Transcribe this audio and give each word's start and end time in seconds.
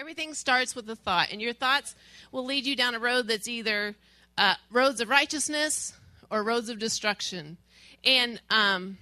Everything 0.00 0.32
starts 0.32 0.74
with 0.74 0.88
a 0.88 0.96
thought, 0.96 1.28
and 1.30 1.42
your 1.42 1.52
thoughts 1.52 1.94
will 2.32 2.46
lead 2.46 2.64
you 2.64 2.74
down 2.74 2.94
a 2.94 2.98
road 2.98 3.28
that's 3.28 3.46
either 3.46 3.94
uh, 4.38 4.54
roads 4.72 5.02
of 5.02 5.10
righteousness 5.10 5.92
or 6.30 6.42
roads 6.42 6.70
of 6.70 6.78
destruction. 6.78 7.58
And 8.02 8.40
um, 8.48 8.96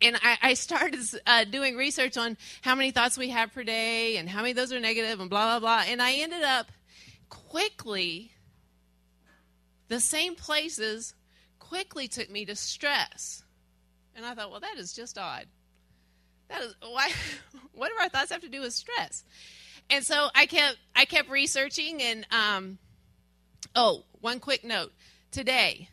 and 0.00 0.14
I, 0.22 0.38
I 0.42 0.54
started 0.54 1.00
uh, 1.26 1.42
doing 1.42 1.76
research 1.76 2.16
on 2.16 2.36
how 2.62 2.76
many 2.76 2.92
thoughts 2.92 3.18
we 3.18 3.30
have 3.30 3.52
per 3.52 3.64
day 3.64 4.16
and 4.16 4.28
how 4.28 4.42
many 4.42 4.52
of 4.52 4.56
those 4.56 4.72
are 4.72 4.78
negative 4.78 5.18
and 5.18 5.28
blah 5.28 5.58
blah 5.58 5.82
blah. 5.82 5.90
And 5.90 6.00
I 6.00 6.12
ended 6.12 6.44
up 6.44 6.66
quickly 7.28 8.30
the 9.88 9.98
same 9.98 10.36
places 10.36 11.14
quickly 11.58 12.06
took 12.06 12.30
me 12.30 12.44
to 12.44 12.54
stress. 12.54 13.42
And 14.14 14.24
I 14.24 14.36
thought, 14.36 14.52
well, 14.52 14.60
that 14.60 14.78
is 14.78 14.92
just 14.92 15.18
odd. 15.18 15.46
That 16.48 16.62
is 16.62 16.76
why. 16.80 17.10
what 17.74 17.88
do 17.88 17.94
our 18.00 18.08
thoughts 18.08 18.30
have 18.30 18.42
to 18.42 18.48
do 18.48 18.60
with 18.60 18.72
stress? 18.72 19.24
And 19.90 20.04
so 20.04 20.28
I 20.34 20.46
kept 20.46 20.78
I 20.94 21.04
kept 21.04 21.28
researching 21.28 22.00
and 22.00 22.26
um, 22.30 22.78
oh, 23.74 24.04
one 24.20 24.38
quick 24.40 24.64
note 24.64 24.92
today. 25.30 25.88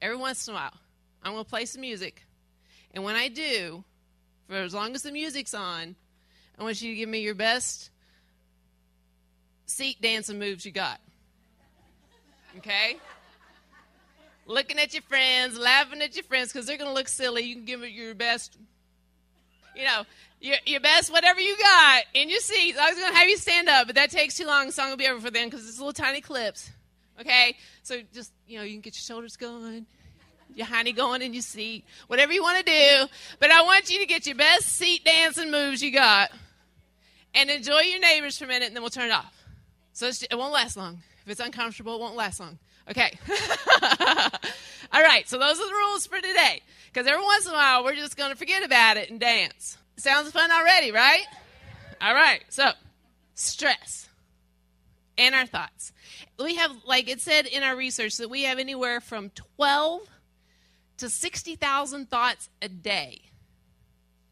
Every 0.00 0.16
once 0.16 0.46
in 0.46 0.54
a 0.54 0.56
while, 0.56 0.74
I'm 1.22 1.34
to 1.34 1.44
play 1.44 1.64
some 1.64 1.80
music, 1.80 2.22
and 2.92 3.02
when 3.02 3.16
I 3.16 3.28
do, 3.28 3.82
for 4.48 4.54
as 4.54 4.72
long 4.72 4.94
as 4.94 5.02
the 5.02 5.10
music's 5.10 5.54
on, 5.54 5.96
I 6.58 6.62
want 6.62 6.80
you 6.80 6.90
to 6.90 6.96
give 6.96 7.08
me 7.08 7.20
your 7.20 7.34
best 7.34 7.90
seat 9.66 10.00
dancing 10.00 10.38
moves 10.38 10.64
you 10.64 10.72
got. 10.72 11.00
Okay? 12.58 12.96
Looking 14.46 14.78
at 14.78 14.94
your 14.94 15.02
friends, 15.02 15.58
laughing 15.58 16.00
at 16.00 16.16
your 16.16 16.24
friends 16.24 16.52
because 16.52 16.66
they're 16.66 16.78
going 16.78 16.90
to 16.90 16.94
look 16.94 17.08
silly. 17.08 17.42
You 17.42 17.54
can 17.54 17.64
give 17.64 17.82
it 17.82 17.90
your 17.90 18.14
best, 18.14 18.56
you 19.76 19.84
know, 19.84 20.04
your, 20.40 20.56
your 20.66 20.80
best 20.80 21.12
whatever 21.12 21.40
you 21.40 21.56
got 21.58 22.04
in 22.14 22.28
your 22.28 22.40
seats. 22.40 22.78
I 22.78 22.88
was 22.90 22.98
going 22.98 23.12
to 23.12 23.18
have 23.18 23.28
you 23.28 23.36
stand 23.36 23.68
up, 23.68 23.86
but 23.86 23.96
that 23.96 24.10
takes 24.10 24.36
too 24.36 24.46
long. 24.46 24.66
The 24.66 24.72
song 24.72 24.90
will 24.90 24.96
be 24.96 25.08
over 25.08 25.20
for 25.20 25.30
them 25.30 25.48
because 25.48 25.68
it's 25.68 25.78
little 25.78 25.92
tiny 25.92 26.20
clips. 26.20 26.70
Okay? 27.20 27.56
So 27.82 28.00
just, 28.12 28.32
you 28.46 28.58
know, 28.58 28.64
you 28.64 28.72
can 28.72 28.80
get 28.80 28.94
your 28.94 29.02
shoulders 29.02 29.36
going, 29.36 29.86
your 30.54 30.66
honey 30.66 30.92
going 30.92 31.22
in 31.22 31.34
your 31.34 31.42
seat, 31.42 31.84
whatever 32.06 32.32
you 32.32 32.42
want 32.42 32.64
to 32.64 32.72
do. 32.72 33.06
But 33.40 33.50
I 33.50 33.62
want 33.62 33.90
you 33.90 33.98
to 34.00 34.06
get 34.06 34.26
your 34.26 34.36
best 34.36 34.68
seat 34.68 35.04
dancing 35.04 35.50
moves 35.50 35.82
you 35.82 35.92
got 35.92 36.30
and 37.34 37.50
enjoy 37.50 37.80
your 37.80 38.00
neighbors 38.00 38.38
for 38.38 38.44
a 38.44 38.48
minute, 38.48 38.68
and 38.68 38.76
then 38.76 38.82
we'll 38.82 38.90
turn 38.90 39.06
it 39.06 39.12
off. 39.12 39.34
So 39.92 40.06
it 40.06 40.36
won't 40.36 40.52
last 40.52 40.76
long. 40.76 41.02
If 41.24 41.32
it's 41.32 41.40
uncomfortable, 41.40 41.96
it 41.96 42.00
won't 42.00 42.16
last 42.16 42.40
long. 42.40 42.58
Okay. 42.88 43.18
All 44.92 45.02
right, 45.02 45.28
so 45.28 45.38
those 45.38 45.60
are 45.60 45.66
the 45.66 45.72
rules 45.72 46.06
for 46.06 46.16
today. 46.16 46.62
Because 46.86 47.06
every 47.06 47.22
once 47.22 47.44
in 47.46 47.52
a 47.52 47.54
while, 47.54 47.84
we're 47.84 47.94
just 47.94 48.16
going 48.16 48.30
to 48.30 48.36
forget 48.36 48.64
about 48.64 48.96
it 48.96 49.10
and 49.10 49.20
dance. 49.20 49.76
Sounds 49.98 50.30
fun 50.30 50.50
already, 50.50 50.92
right? 50.92 51.24
All 52.00 52.14
right, 52.14 52.44
so 52.48 52.70
stress 53.34 54.08
and 55.18 55.34
our 55.34 55.46
thoughts. 55.46 55.92
We 56.38 56.54
have, 56.54 56.70
like 56.86 57.08
it 57.08 57.20
said 57.20 57.46
in 57.46 57.64
our 57.64 57.76
research, 57.76 58.16
that 58.18 58.30
we 58.30 58.44
have 58.44 58.60
anywhere 58.60 59.00
from 59.00 59.30
12 59.56 60.02
to 60.98 61.10
60,000 61.10 62.08
thoughts 62.08 62.48
a 62.62 62.68
day. 62.68 63.22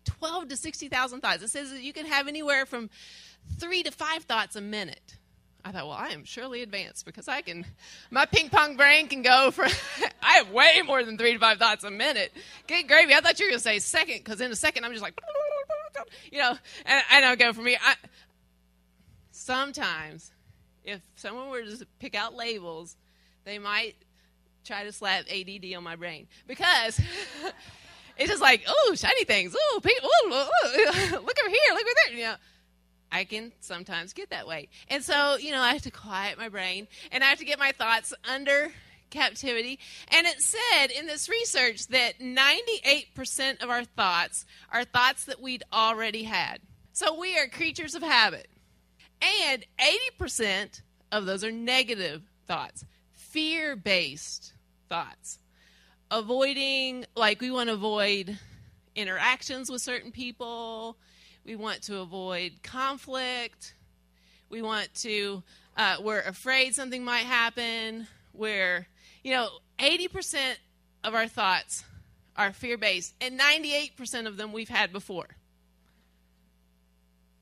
12 0.04 0.48
to 0.50 0.56
60,000 0.56 1.20
thoughts. 1.20 1.42
It 1.42 1.48
says 1.48 1.72
that 1.72 1.82
you 1.82 1.92
can 1.92 2.06
have 2.06 2.28
anywhere 2.28 2.64
from 2.64 2.88
three 3.58 3.82
to 3.82 3.90
five 3.90 4.22
thoughts 4.22 4.54
a 4.54 4.60
minute. 4.60 5.16
I 5.64 5.72
thought, 5.72 5.88
well, 5.88 5.96
I 5.96 6.10
am 6.10 6.24
surely 6.24 6.62
advanced 6.62 7.04
because 7.04 7.26
I 7.26 7.40
can, 7.40 7.66
my 8.12 8.24
ping 8.24 8.50
pong 8.50 8.76
brain 8.76 9.08
can 9.08 9.22
go 9.22 9.50
for, 9.50 9.64
I 10.22 10.34
have 10.34 10.52
way 10.52 10.80
more 10.86 11.02
than 11.02 11.18
three 11.18 11.32
to 11.32 11.40
five 11.40 11.58
thoughts 11.58 11.82
a 11.82 11.90
minute. 11.90 12.32
Good 12.68 12.86
gravy. 12.86 13.14
I 13.14 13.20
thought 13.20 13.40
you 13.40 13.46
were 13.46 13.50
going 13.50 13.58
to 13.58 13.64
say 13.64 13.80
second 13.80 14.18
because 14.18 14.40
in 14.40 14.52
a 14.52 14.56
second 14.56 14.84
I'm 14.84 14.92
just 14.92 15.02
like, 15.02 15.18
you 16.30 16.38
know, 16.38 16.56
and 16.84 17.02
I 17.10 17.20
don't 17.20 17.38
go 17.38 17.52
for 17.52 17.62
me. 17.62 17.76
I, 17.76 17.94
sometimes 19.30 20.32
if 20.84 21.00
someone 21.16 21.50
were 21.50 21.62
to 21.62 21.86
pick 21.98 22.14
out 22.14 22.34
labels, 22.34 22.96
they 23.44 23.58
might 23.58 23.94
try 24.64 24.84
to 24.84 24.92
slap 24.92 25.24
ADD 25.30 25.74
on 25.76 25.84
my 25.84 25.96
brain 25.96 26.26
because 26.46 27.00
it's 28.18 28.30
just 28.30 28.42
like, 28.42 28.64
oh, 28.66 28.94
shiny 28.96 29.24
things. 29.24 29.54
Oh, 29.58 29.80
people, 29.82 30.08
oh, 30.12 30.48
look 31.12 31.36
over 31.40 31.48
here, 31.48 31.74
look 31.74 31.82
over 31.82 31.90
there. 32.06 32.16
You 32.16 32.24
know, 32.24 32.34
I 33.10 33.24
can 33.24 33.52
sometimes 33.60 34.12
get 34.12 34.30
that 34.30 34.46
way. 34.46 34.68
And 34.88 35.02
so, 35.02 35.36
you 35.36 35.50
know, 35.50 35.60
I 35.60 35.72
have 35.72 35.82
to 35.82 35.90
quiet 35.90 36.38
my 36.38 36.48
brain 36.48 36.88
and 37.12 37.22
I 37.22 37.28
have 37.28 37.38
to 37.38 37.44
get 37.44 37.58
my 37.58 37.72
thoughts 37.72 38.12
under 38.28 38.72
captivity. 39.10 39.78
And 40.08 40.26
it 40.26 40.40
said 40.40 40.88
in 40.90 41.06
this 41.06 41.28
research 41.28 41.88
that 41.88 42.20
98% 42.20 43.62
of 43.62 43.70
our 43.70 43.84
thoughts 43.84 44.44
are 44.70 44.84
thoughts 44.84 45.24
that 45.24 45.40
we'd 45.40 45.64
already 45.72 46.24
had. 46.24 46.60
So 46.92 47.18
we 47.18 47.38
are 47.38 47.46
creatures 47.48 47.94
of 47.94 48.02
habit. 48.02 48.48
And 49.22 49.64
80% 50.20 50.82
of 51.12 51.26
those 51.26 51.44
are 51.44 51.52
negative 51.52 52.22
thoughts, 52.46 52.84
fear 53.12 53.76
based 53.76 54.52
thoughts. 54.88 55.38
Avoiding, 56.10 57.04
like, 57.16 57.40
we 57.40 57.50
want 57.50 57.68
to 57.68 57.74
avoid 57.74 58.38
interactions 58.94 59.70
with 59.70 59.82
certain 59.82 60.12
people 60.12 60.96
we 61.46 61.54
want 61.54 61.82
to 61.82 61.98
avoid 61.98 62.60
conflict. 62.64 63.74
We 64.50 64.62
want 64.62 64.92
to, 64.96 65.44
uh, 65.76 65.98
we're 66.02 66.20
afraid 66.20 66.74
something 66.74 67.04
might 67.04 67.24
happen. 67.24 68.08
We're, 68.32 68.88
you 69.26 69.32
know, 69.32 69.48
80% 69.80 70.54
of 71.02 71.12
our 71.12 71.26
thoughts 71.26 71.82
are 72.36 72.52
fear 72.52 72.78
based, 72.78 73.12
and 73.20 73.40
98% 73.40 74.28
of 74.28 74.36
them 74.36 74.52
we've 74.52 74.68
had 74.68 74.92
before. 74.92 75.26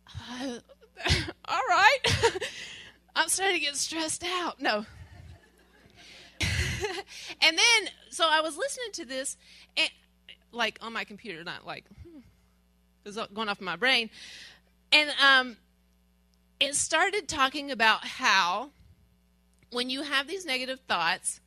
Uh, 0.08 0.60
all 1.44 1.60
right. 1.68 1.98
I'm 3.14 3.28
starting 3.28 3.56
to 3.56 3.60
get 3.60 3.76
stressed 3.76 4.24
out. 4.24 4.62
No. 4.62 4.86
and 6.40 7.58
then, 7.58 7.92
so 8.08 8.26
I 8.30 8.40
was 8.40 8.56
listening 8.56 8.92
to 8.92 9.04
this, 9.04 9.36
and 9.76 9.90
like 10.52 10.78
on 10.80 10.94
my 10.94 11.04
computer, 11.04 11.44
not 11.44 11.66
like 11.66 11.84
it 13.04 13.14
was 13.14 13.18
going 13.34 13.50
off 13.50 13.60
my 13.60 13.76
brain. 13.76 14.08
And 14.90 15.10
um, 15.22 15.58
it 16.60 16.76
started 16.76 17.28
talking 17.28 17.70
about 17.70 18.06
how 18.06 18.70
when 19.70 19.90
you 19.90 20.00
have 20.00 20.26
these 20.26 20.46
negative 20.46 20.80
thoughts, 20.88 21.40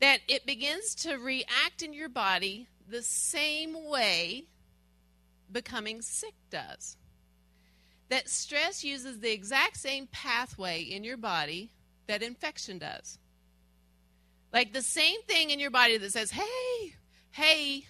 that 0.00 0.20
it 0.28 0.46
begins 0.46 0.94
to 0.96 1.16
react 1.16 1.82
in 1.82 1.92
your 1.92 2.08
body 2.08 2.66
the 2.88 3.02
same 3.02 3.88
way 3.88 4.44
becoming 5.52 6.02
sick 6.02 6.34
does. 6.50 6.96
That 8.08 8.28
stress 8.28 8.82
uses 8.82 9.20
the 9.20 9.30
exact 9.30 9.76
same 9.76 10.08
pathway 10.10 10.82
in 10.82 11.04
your 11.04 11.16
body 11.16 11.70
that 12.06 12.22
infection 12.22 12.78
does. 12.78 13.18
Like 14.52 14.72
the 14.72 14.82
same 14.82 15.22
thing 15.22 15.50
in 15.50 15.60
your 15.60 15.70
body 15.70 15.96
that 15.96 16.12
says, 16.12 16.32
hey, 16.32 16.94
hey, 17.30 17.84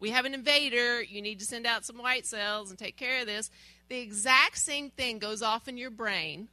we 0.00 0.10
have 0.10 0.24
an 0.24 0.34
invader, 0.34 1.02
you 1.02 1.20
need 1.20 1.40
to 1.40 1.44
send 1.44 1.66
out 1.66 1.84
some 1.84 1.98
white 1.98 2.26
cells 2.26 2.70
and 2.70 2.78
take 2.78 2.96
care 2.96 3.20
of 3.20 3.26
this. 3.26 3.50
The 3.88 3.98
exact 3.98 4.58
same 4.58 4.90
thing 4.90 5.18
goes 5.18 5.42
off 5.42 5.68
in 5.68 5.76
your 5.76 5.90
brain 5.90 6.48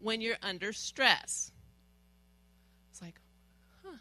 when 0.00 0.20
you're 0.20 0.36
under 0.42 0.72
stress. 0.72 1.50
It's 2.90 3.02
like, 3.02 3.20
huh, 3.84 3.96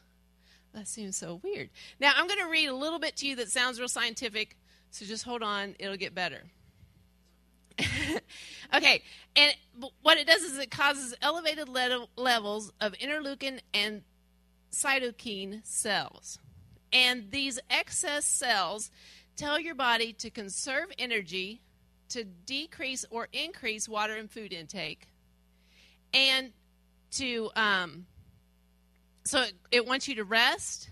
that 0.77 0.87
seems 0.87 1.17
so 1.17 1.41
weird. 1.43 1.69
Now, 1.99 2.13
I'm 2.15 2.27
going 2.27 2.39
to 2.39 2.49
read 2.49 2.67
a 2.67 2.75
little 2.75 2.99
bit 2.99 3.15
to 3.17 3.27
you 3.27 3.35
that 3.37 3.49
sounds 3.49 3.79
real 3.79 3.89
scientific, 3.89 4.55
so 4.91 5.05
just 5.05 5.23
hold 5.23 5.41
on, 5.41 5.75
it'll 5.79 5.97
get 5.97 6.13
better. 6.13 6.43
okay, 8.75 9.03
and 9.35 9.53
what 10.01 10.17
it 10.17 10.27
does 10.27 10.43
is 10.43 10.57
it 10.57 10.69
causes 10.69 11.15
elevated 11.21 11.67
le- 11.67 12.07
levels 12.15 12.71
of 12.79 12.93
interleukin 12.93 13.59
and 13.73 14.03
cytokine 14.71 15.65
cells. 15.65 16.37
And 16.93 17.31
these 17.31 17.59
excess 17.69 18.25
cells 18.25 18.91
tell 19.35 19.59
your 19.59 19.75
body 19.75 20.13
to 20.13 20.29
conserve 20.29 20.91
energy, 20.99 21.61
to 22.09 22.23
decrease 22.23 23.03
or 23.09 23.27
increase 23.33 23.89
water 23.89 24.15
and 24.15 24.29
food 24.29 24.53
intake, 24.53 25.07
and 26.13 26.51
to 27.11 27.49
um, 27.55 28.05
so 29.27 29.41
it, 29.41 29.53
it 29.71 29.85
wants 29.85 30.07
you 30.07 30.15
to 30.15 30.23
rest 30.23 30.89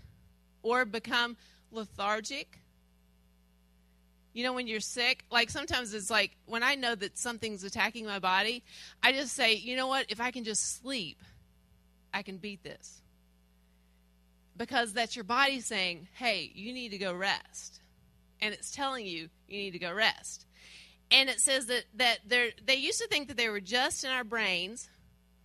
or 0.62 0.84
become 0.84 1.36
lethargic. 1.70 2.60
You 4.32 4.44
know, 4.44 4.52
when 4.52 4.66
you're 4.66 4.80
sick, 4.80 5.24
like 5.30 5.48
sometimes 5.50 5.94
it's 5.94 6.10
like 6.10 6.36
when 6.44 6.62
I 6.62 6.74
know 6.74 6.94
that 6.94 7.16
something's 7.16 7.64
attacking 7.64 8.04
my 8.04 8.18
body, 8.18 8.62
I 9.02 9.12
just 9.12 9.34
say, 9.34 9.54
you 9.54 9.76
know 9.76 9.86
what, 9.86 10.06
if 10.10 10.20
I 10.20 10.30
can 10.30 10.44
just 10.44 10.80
sleep, 10.80 11.18
I 12.12 12.22
can 12.22 12.36
beat 12.36 12.62
this 12.62 13.00
because 14.56 14.92
that's 14.92 15.16
your 15.16 15.24
body 15.24 15.60
saying, 15.60 16.08
hey, 16.14 16.50
you 16.54 16.72
need 16.72 16.90
to 16.90 16.98
go 16.98 17.12
rest. 17.12 17.80
And 18.40 18.52
it's 18.54 18.70
telling 18.70 19.06
you 19.06 19.28
you 19.48 19.58
need 19.58 19.72
to 19.72 19.78
go 19.78 19.92
rest. 19.92 20.46
And 21.10 21.28
it 21.28 21.40
says 21.40 21.66
that, 21.66 21.84
that 21.96 22.18
they 22.28 22.74
used 22.74 23.00
to 23.00 23.08
think 23.08 23.28
that 23.28 23.36
they 23.36 23.48
were 23.48 23.60
just 23.60 24.04
in 24.04 24.10
our 24.10 24.24
brains, 24.24 24.88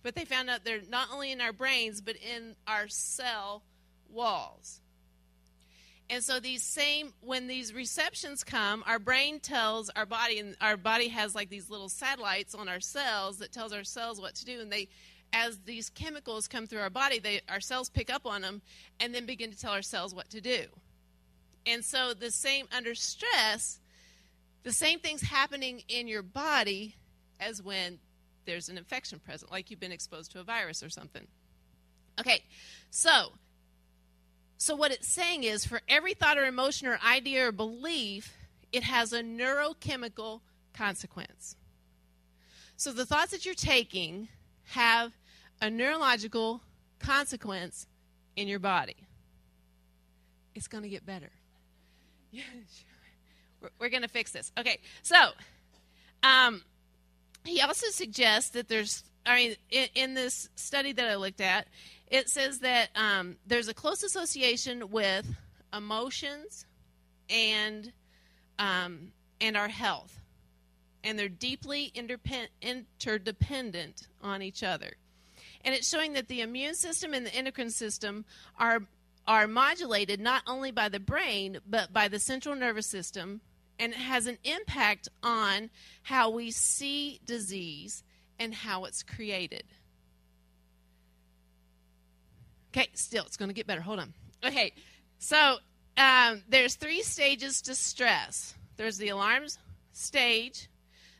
but 0.02 0.14
they 0.14 0.24
found 0.24 0.50
out 0.50 0.64
they're 0.64 0.80
not 0.88 1.08
only 1.12 1.32
in 1.32 1.40
our 1.40 1.52
brains, 1.52 2.00
but 2.00 2.16
in 2.16 2.56
our 2.66 2.88
cell 2.88 3.62
walls. 4.10 4.80
And 6.10 6.22
so 6.22 6.40
these 6.40 6.62
same 6.62 7.14
when 7.20 7.46
these 7.46 7.72
receptions 7.72 8.44
come, 8.44 8.84
our 8.86 8.98
brain 8.98 9.40
tells 9.40 9.88
our 9.90 10.04
body 10.04 10.38
and 10.38 10.56
our 10.60 10.76
body 10.76 11.08
has 11.08 11.34
like 11.34 11.48
these 11.48 11.70
little 11.70 11.88
satellites 11.88 12.54
on 12.54 12.68
our 12.68 12.80
cells 12.80 13.38
that 13.38 13.52
tells 13.52 13.72
our 13.72 13.84
cells 13.84 14.20
what 14.20 14.34
to 14.36 14.44
do 14.44 14.60
and 14.60 14.70
they 14.70 14.88
as 15.32 15.58
these 15.60 15.88
chemicals 15.88 16.46
come 16.46 16.66
through 16.66 16.80
our 16.80 16.90
body, 16.90 17.18
they 17.18 17.40
our 17.48 17.60
cells 17.60 17.88
pick 17.88 18.12
up 18.12 18.26
on 18.26 18.42
them 18.42 18.60
and 19.00 19.14
then 19.14 19.24
begin 19.24 19.50
to 19.50 19.58
tell 19.58 19.72
our 19.72 19.82
cells 19.82 20.14
what 20.14 20.28
to 20.30 20.40
do. 20.40 20.66
And 21.64 21.84
so 21.84 22.12
the 22.12 22.30
same 22.30 22.66
under 22.76 22.94
stress, 22.94 23.80
the 24.64 24.72
same 24.72 24.98
thing's 24.98 25.22
happening 25.22 25.82
in 25.88 26.08
your 26.08 26.22
body 26.22 26.96
as 27.40 27.62
when 27.62 27.98
there's 28.44 28.68
an 28.68 28.78
infection 28.78 29.18
present, 29.18 29.50
like 29.50 29.70
you've 29.70 29.80
been 29.80 29.92
exposed 29.92 30.32
to 30.32 30.40
a 30.40 30.44
virus 30.44 30.82
or 30.82 30.90
something. 30.90 31.26
Okay, 32.20 32.42
so 32.90 33.32
so 34.58 34.76
what 34.76 34.92
it's 34.92 35.08
saying 35.08 35.42
is 35.42 35.66
for 35.66 35.80
every 35.88 36.14
thought 36.14 36.38
or 36.38 36.44
emotion 36.44 36.86
or 36.86 36.98
idea 37.04 37.48
or 37.48 37.52
belief, 37.52 38.32
it 38.70 38.84
has 38.84 39.12
a 39.12 39.20
neurochemical 39.20 40.40
consequence. 40.72 41.56
So 42.76 42.92
the 42.92 43.04
thoughts 43.04 43.32
that 43.32 43.44
you're 43.44 43.54
taking 43.56 44.28
have 44.66 45.12
a 45.60 45.68
neurological 45.68 46.60
consequence 47.00 47.86
in 48.36 48.48
your 48.48 48.58
body. 48.58 48.96
It's 50.54 50.68
going 50.68 50.84
to 50.84 50.88
get 50.88 51.04
better. 51.04 51.30
Yeah, 52.30 52.42
sure. 52.52 52.88
We're, 53.60 53.70
we're 53.78 53.90
going 53.90 54.02
to 54.02 54.08
fix 54.08 54.30
this. 54.30 54.52
Okay, 54.56 54.78
so 55.02 55.30
um, 56.22 56.62
he 57.44 57.60
also 57.60 57.88
suggests 57.90 58.50
that 58.50 58.68
there's, 58.68 59.04
I 59.26 59.36
mean, 59.36 59.56
in, 59.70 59.88
in, 59.94 60.14
this 60.14 60.48
study 60.54 60.92
that 60.92 61.08
I 61.08 61.16
looked 61.16 61.40
at, 61.40 61.66
it 62.08 62.28
says 62.28 62.60
that 62.60 62.90
um, 62.94 63.36
there's 63.46 63.68
a 63.68 63.74
close 63.74 64.02
association 64.02 64.90
with 64.90 65.26
emotions 65.74 66.66
and 67.30 67.92
um, 68.58 69.12
and 69.40 69.56
our 69.56 69.68
health, 69.68 70.20
and 71.02 71.18
they're 71.18 71.28
deeply 71.28 71.90
interdependent 71.94 74.06
on 74.22 74.42
each 74.42 74.62
other. 74.62 74.92
And 75.64 75.74
it's 75.74 75.88
showing 75.88 76.12
that 76.12 76.28
the 76.28 76.42
immune 76.42 76.74
system 76.74 77.14
and 77.14 77.26
the 77.26 77.34
endocrine 77.34 77.70
system 77.70 78.24
are 78.58 78.82
are 79.26 79.46
modulated 79.46 80.20
not 80.20 80.42
only 80.46 80.72
by 80.72 80.88
the 80.88 80.98
brain 80.98 81.58
but 81.64 81.92
by 81.92 82.08
the 82.08 82.18
central 82.18 82.56
nervous 82.56 82.88
system 82.88 83.40
and 83.82 83.92
it 83.92 83.98
has 83.98 84.28
an 84.28 84.38
impact 84.44 85.08
on 85.24 85.68
how 86.02 86.30
we 86.30 86.52
see 86.52 87.18
disease 87.26 88.04
and 88.38 88.54
how 88.54 88.84
it's 88.84 89.02
created. 89.02 89.64
Okay, 92.70 92.86
still, 92.94 93.24
it's 93.24 93.36
going 93.36 93.48
to 93.48 93.54
get 93.54 93.66
better. 93.66 93.80
Hold 93.80 93.98
on. 93.98 94.14
Okay, 94.44 94.72
so 95.18 95.56
um, 95.96 96.42
there's 96.48 96.76
three 96.76 97.02
stages 97.02 97.60
to 97.62 97.74
stress 97.74 98.54
there's 98.76 98.98
the 98.98 99.08
alarms 99.08 99.58
stage, 99.92 100.68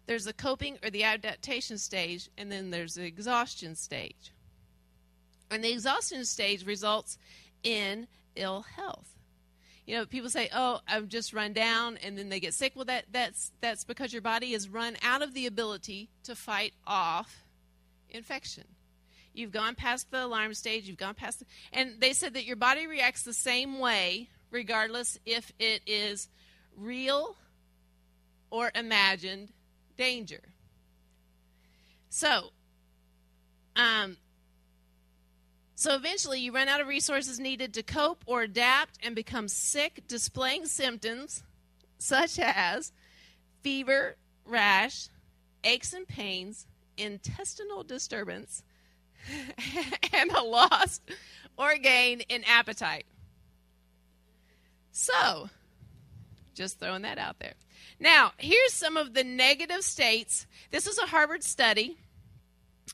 there's 0.06 0.24
the 0.24 0.32
coping 0.32 0.78
or 0.84 0.90
the 0.90 1.02
adaptation 1.02 1.78
stage, 1.78 2.30
and 2.38 2.50
then 2.50 2.70
there's 2.70 2.94
the 2.94 3.04
exhaustion 3.04 3.74
stage. 3.74 4.32
And 5.50 5.62
the 5.62 5.72
exhaustion 5.72 6.24
stage 6.24 6.64
results 6.64 7.18
in 7.62 8.06
ill 8.36 8.62
health. 8.62 9.11
You 9.86 9.96
know, 9.96 10.06
people 10.06 10.30
say, 10.30 10.48
"Oh, 10.54 10.80
I've 10.86 11.08
just 11.08 11.32
run 11.32 11.52
down," 11.52 11.96
and 11.96 12.16
then 12.16 12.28
they 12.28 12.38
get 12.40 12.54
sick. 12.54 12.72
Well, 12.76 12.84
that 12.84 13.06
that's 13.10 13.50
that's 13.60 13.84
because 13.84 14.12
your 14.12 14.22
body 14.22 14.52
has 14.52 14.68
run 14.68 14.96
out 15.02 15.22
of 15.22 15.34
the 15.34 15.46
ability 15.46 16.08
to 16.24 16.34
fight 16.36 16.74
off 16.86 17.44
infection. 18.08 18.64
You've 19.34 19.50
gone 19.50 19.74
past 19.74 20.10
the 20.10 20.24
alarm 20.24 20.54
stage. 20.54 20.86
You've 20.86 20.98
gone 20.98 21.14
past, 21.14 21.40
the, 21.40 21.46
and 21.72 22.00
they 22.00 22.12
said 22.12 22.34
that 22.34 22.44
your 22.44 22.56
body 22.56 22.86
reacts 22.86 23.22
the 23.22 23.32
same 23.32 23.78
way, 23.78 24.28
regardless 24.50 25.18
if 25.24 25.52
it 25.58 25.82
is 25.86 26.28
real 26.76 27.36
or 28.50 28.70
imagined 28.74 29.48
danger. 29.96 30.42
So, 32.10 32.50
um, 33.74 34.18
so 35.82 35.96
eventually, 35.96 36.38
you 36.38 36.52
run 36.52 36.68
out 36.68 36.80
of 36.80 36.86
resources 36.86 37.40
needed 37.40 37.74
to 37.74 37.82
cope 37.82 38.22
or 38.24 38.42
adapt 38.42 39.00
and 39.02 39.16
become 39.16 39.48
sick, 39.48 40.04
displaying 40.06 40.66
symptoms 40.66 41.42
such 41.98 42.38
as 42.38 42.92
fever, 43.62 44.14
rash, 44.44 45.08
aches 45.64 45.92
and 45.92 46.06
pains, 46.06 46.68
intestinal 46.96 47.82
disturbance, 47.82 48.62
and 50.12 50.30
a 50.30 50.44
loss 50.44 51.00
or 51.58 51.76
gain 51.78 52.20
in 52.28 52.44
appetite. 52.44 53.06
So, 54.92 55.48
just 56.54 56.78
throwing 56.78 57.02
that 57.02 57.18
out 57.18 57.40
there. 57.40 57.54
Now, 57.98 58.30
here's 58.38 58.72
some 58.72 58.96
of 58.96 59.14
the 59.14 59.24
negative 59.24 59.82
states. 59.82 60.46
This 60.70 60.86
was 60.86 60.98
a 60.98 61.06
Harvard 61.06 61.42
study, 61.42 61.98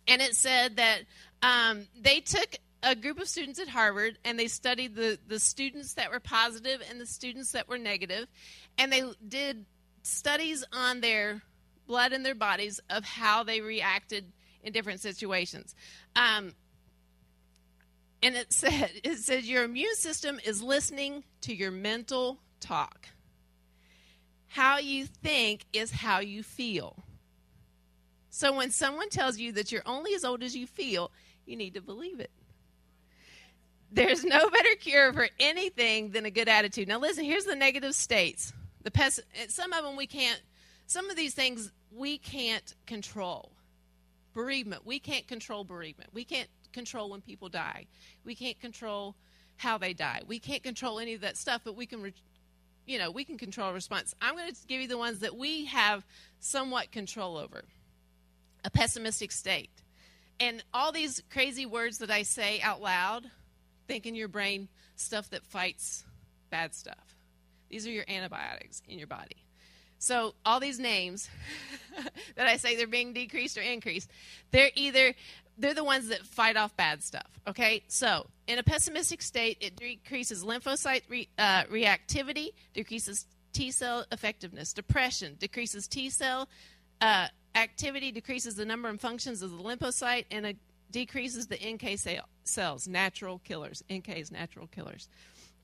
and 0.06 0.22
it 0.22 0.34
said 0.34 0.76
that 0.76 1.00
um, 1.42 1.86
they 2.00 2.20
took 2.20 2.56
a 2.82 2.94
group 2.94 3.18
of 3.18 3.28
students 3.28 3.58
at 3.58 3.68
Harvard 3.68 4.18
and 4.24 4.38
they 4.38 4.48
studied 4.48 4.94
the, 4.94 5.18
the 5.26 5.40
students 5.40 5.94
that 5.94 6.10
were 6.10 6.20
positive 6.20 6.82
and 6.88 7.00
the 7.00 7.06
students 7.06 7.52
that 7.52 7.68
were 7.68 7.78
negative, 7.78 8.26
and 8.76 8.92
they 8.92 9.02
did 9.26 9.64
studies 10.02 10.64
on 10.72 11.00
their 11.00 11.42
blood 11.86 12.12
and 12.12 12.24
their 12.24 12.34
bodies 12.34 12.80
of 12.90 13.04
how 13.04 13.42
they 13.42 13.60
reacted 13.60 14.32
in 14.62 14.72
different 14.72 15.00
situations. 15.00 15.74
Um, 16.14 16.54
and 18.22 18.36
it 18.36 18.52
said 18.52 18.90
it 19.02 19.18
says 19.18 19.48
your 19.48 19.64
immune 19.64 19.96
system 19.96 20.38
is 20.44 20.62
listening 20.62 21.24
to 21.42 21.54
your 21.54 21.70
mental 21.70 22.38
talk. 22.60 23.08
How 24.46 24.78
you 24.78 25.06
think 25.06 25.66
is 25.72 25.90
how 25.90 26.20
you 26.20 26.42
feel. 26.42 27.04
So 28.30 28.56
when 28.56 28.70
someone 28.70 29.10
tells 29.10 29.38
you 29.38 29.52
that 29.52 29.72
you're 29.72 29.82
only 29.84 30.14
as 30.14 30.24
old 30.24 30.42
as 30.42 30.56
you 30.56 30.66
feel, 30.66 31.10
you 31.44 31.56
need 31.56 31.74
to 31.74 31.80
believe 31.80 32.20
it. 32.20 32.30
There's 33.90 34.24
no 34.24 34.50
better 34.50 34.74
cure 34.78 35.12
for 35.12 35.28
anything 35.40 36.10
than 36.10 36.26
a 36.26 36.30
good 36.30 36.48
attitude. 36.48 36.88
Now 36.88 36.98
listen, 36.98 37.24
here's 37.24 37.44
the 37.44 37.56
negative 37.56 37.94
states. 37.94 38.52
The 38.82 38.90
pes- 38.90 39.20
some 39.48 39.72
of 39.72 39.84
them 39.84 39.96
we 39.96 40.06
can't 40.06 40.40
some 40.86 41.10
of 41.10 41.16
these 41.16 41.34
things 41.34 41.70
we 41.90 42.18
can't 42.18 42.74
control 42.86 43.52
bereavement. 44.34 44.86
We 44.86 44.98
can't 44.98 45.26
control 45.26 45.64
bereavement. 45.64 46.10
We 46.12 46.24
can't 46.24 46.48
control 46.72 47.10
when 47.10 47.20
people 47.20 47.48
die. 47.48 47.86
We 48.24 48.34
can't 48.34 48.58
control 48.60 49.14
how 49.56 49.78
they 49.78 49.92
die. 49.92 50.22
We 50.26 50.38
can't 50.38 50.62
control 50.62 50.98
any 50.98 51.14
of 51.14 51.20
that 51.22 51.36
stuff, 51.36 51.62
but 51.64 51.76
we 51.76 51.86
can, 51.86 52.02
re- 52.02 52.14
you 52.86 52.98
know, 52.98 53.10
we 53.10 53.24
can 53.24 53.36
control 53.36 53.72
response. 53.72 54.14
I'm 54.22 54.36
going 54.36 54.52
to 54.52 54.56
give 54.66 54.80
you 54.80 54.88
the 54.88 54.98
ones 54.98 55.18
that 55.20 55.36
we 55.36 55.66
have 55.66 56.06
somewhat 56.40 56.92
control 56.92 57.36
over. 57.36 57.64
A 58.64 58.70
pessimistic 58.70 59.32
state. 59.32 59.70
And 60.40 60.62
all 60.72 60.92
these 60.92 61.22
crazy 61.30 61.66
words 61.66 61.98
that 61.98 62.10
I 62.10 62.22
say 62.22 62.60
out 62.60 62.80
loud, 62.80 63.30
think 63.88 64.06
in 64.06 64.14
your 64.14 64.28
brain 64.28 64.68
stuff 64.94 65.30
that 65.30 65.44
fights 65.44 66.04
bad 66.50 66.74
stuff. 66.74 67.16
These 67.68 67.86
are 67.86 67.90
your 67.90 68.04
antibiotics 68.08 68.82
in 68.86 68.98
your 68.98 69.08
body. 69.08 69.44
So 69.98 70.34
all 70.44 70.60
these 70.60 70.78
names 70.78 71.28
that 72.36 72.46
I 72.46 72.56
say 72.56 72.76
they're 72.76 72.86
being 72.86 73.12
decreased 73.12 73.58
or 73.58 73.62
increased, 73.62 74.10
they're 74.52 74.70
either 74.76 75.14
they're 75.60 75.74
the 75.74 75.82
ones 75.82 76.08
that 76.08 76.24
fight 76.24 76.56
off 76.56 76.76
bad 76.76 77.02
stuff. 77.02 77.40
Okay, 77.48 77.82
so 77.88 78.28
in 78.46 78.60
a 78.60 78.62
pessimistic 78.62 79.20
state, 79.20 79.58
it 79.60 79.74
decreases 79.74 80.44
lymphocyte 80.44 81.02
re, 81.08 81.28
uh, 81.36 81.64
reactivity, 81.64 82.50
decreases 82.74 83.26
T 83.52 83.72
cell 83.72 84.04
effectiveness. 84.12 84.72
Depression 84.72 85.34
decreases 85.40 85.88
T 85.88 86.10
cell 86.10 86.48
uh, 87.00 87.26
activity, 87.56 88.12
decreases 88.12 88.54
the 88.54 88.64
number 88.64 88.88
and 88.88 89.00
functions 89.00 89.42
of 89.42 89.50
the 89.50 89.62
lymphocyte, 89.62 90.26
and 90.30 90.46
a, 90.46 90.54
decreases 90.90 91.46
the 91.46 91.56
NK 91.56 91.98
cells, 92.44 92.88
natural 92.88 93.40
killers. 93.40 93.82
NKs, 93.90 94.32
natural 94.32 94.66
killers. 94.66 95.08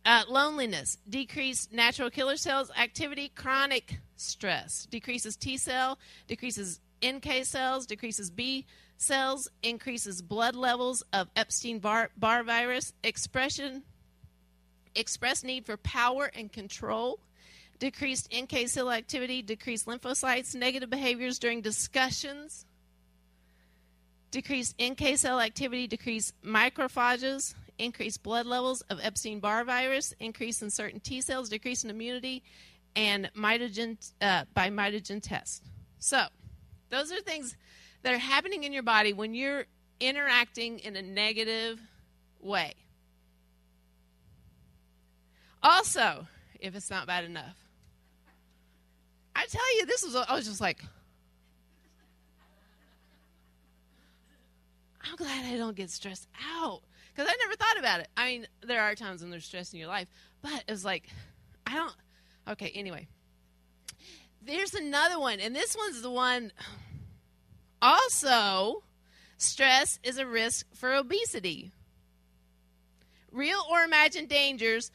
Uh, 0.07 0.23
loneliness, 0.29 0.99
decreased 1.09 1.73
natural 1.73 2.11
killer 2.11 2.37
cells 2.37 2.71
activity, 2.79 3.33
chronic 3.35 4.01
stress, 4.17 4.87
decreases 4.91 5.35
T 5.35 5.57
cell, 5.57 5.99
decreases 6.27 6.81
NK 7.05 7.45
cells, 7.45 7.87
decreases 7.87 8.31
B 8.31 8.67
cells, 8.99 9.49
increases 9.63 10.21
blood 10.21 10.57
levels 10.57 11.03
of 11.15 11.29
Epstein 11.37 11.79
Barr, 11.79 12.11
virus, 12.19 12.93
expression, 13.03 13.83
express 14.95 15.43
need 15.43 15.65
for 15.65 15.79
power 15.79 16.31
and 16.35 16.53
control, 16.53 17.19
decreased 17.79 18.33
NK 18.35 18.69
cell 18.69 18.91
activity, 18.91 19.41
decreased 19.41 19.87
lymphocytes, 19.87 20.55
negative 20.55 20.91
behaviors 20.91 21.39
during 21.39 21.63
discussions, 21.63 22.67
decreased 24.35 24.75
NK 24.83 25.17
cell 25.17 25.41
activity, 25.41 25.87
decreased 25.87 26.35
macrophages, 26.43 27.55
increased 27.79 28.21
blood 28.25 28.47
levels 28.47 28.81
of 28.91 28.99
Epstein 29.01 29.39
Barr 29.39 29.63
virus, 29.63 30.13
increase 30.19 30.61
in 30.61 30.71
certain 30.71 30.99
T 30.99 31.21
cells, 31.21 31.49
decrease 31.49 31.85
in 31.85 31.91
immunity, 31.91 32.43
and 32.97 33.31
mitogen 33.37 33.97
uh, 34.21 34.43
by 34.53 34.71
mitogen 34.71 35.23
test. 35.23 35.63
So, 36.01 36.27
those 36.91 37.13
are 37.13 37.21
things 37.21 37.57
that 38.03 38.13
are 38.13 38.19
happening 38.19 38.65
in 38.65 38.73
your 38.73 38.83
body 38.83 39.13
when 39.13 39.35
you're 39.35 39.67
interacting 40.01 40.81
in 40.81 40.97
a 40.97 41.03
negative 41.03 41.81
way. 42.41 42.75
Also, 45.63 46.27
if 46.59 46.75
it's 46.75 46.91
not 46.91 47.07
bad 47.07 47.23
enough, 47.23 47.57
I 49.37 49.47
tell 49.47 49.77
you, 49.77 49.87
this 49.87 50.03
was, 50.03 50.17
I 50.17 50.35
was 50.35 50.47
just 50.47 50.61
like, 50.61 50.83
I'm 55.05 55.17
glad 55.17 55.45
I 55.45 55.57
don't 55.57 55.77
get 55.77 55.91
stressed 55.91 56.29
out 56.57 56.83
because 57.15 57.31
I 57.31 57.37
never 57.37 57.57
thought 57.57 57.79
about 57.79 58.01
it. 58.01 58.09
I 58.17 58.27
mean, 58.27 58.47
there 58.67 58.83
are 58.83 58.95
times 58.95 59.21
when 59.21 59.31
there's 59.31 59.45
stress 59.45 59.73
in 59.73 59.79
your 59.79 59.89
life, 59.89 60.09
but 60.43 60.65
it 60.67 60.71
was 60.71 60.85
like, 60.85 61.09
I 61.67 61.75
don't. 61.75 61.95
Okay, 62.49 62.71
anyway, 62.75 63.07
there's 64.43 64.75
another 64.75 65.19
one, 65.19 65.41
and 65.41 65.55
this 65.55 65.77
one's 65.77 66.03
the 66.03 66.11
one. 66.11 66.53
Also, 67.81 68.83
stress 69.37 69.99
is 70.03 70.19
a 70.19 70.27
risk 70.27 70.67
for 70.75 70.95
obesity. 70.95 71.71
Real 73.31 73.63
or 73.71 73.83
imagined 73.83 74.29
dangers 74.29 74.91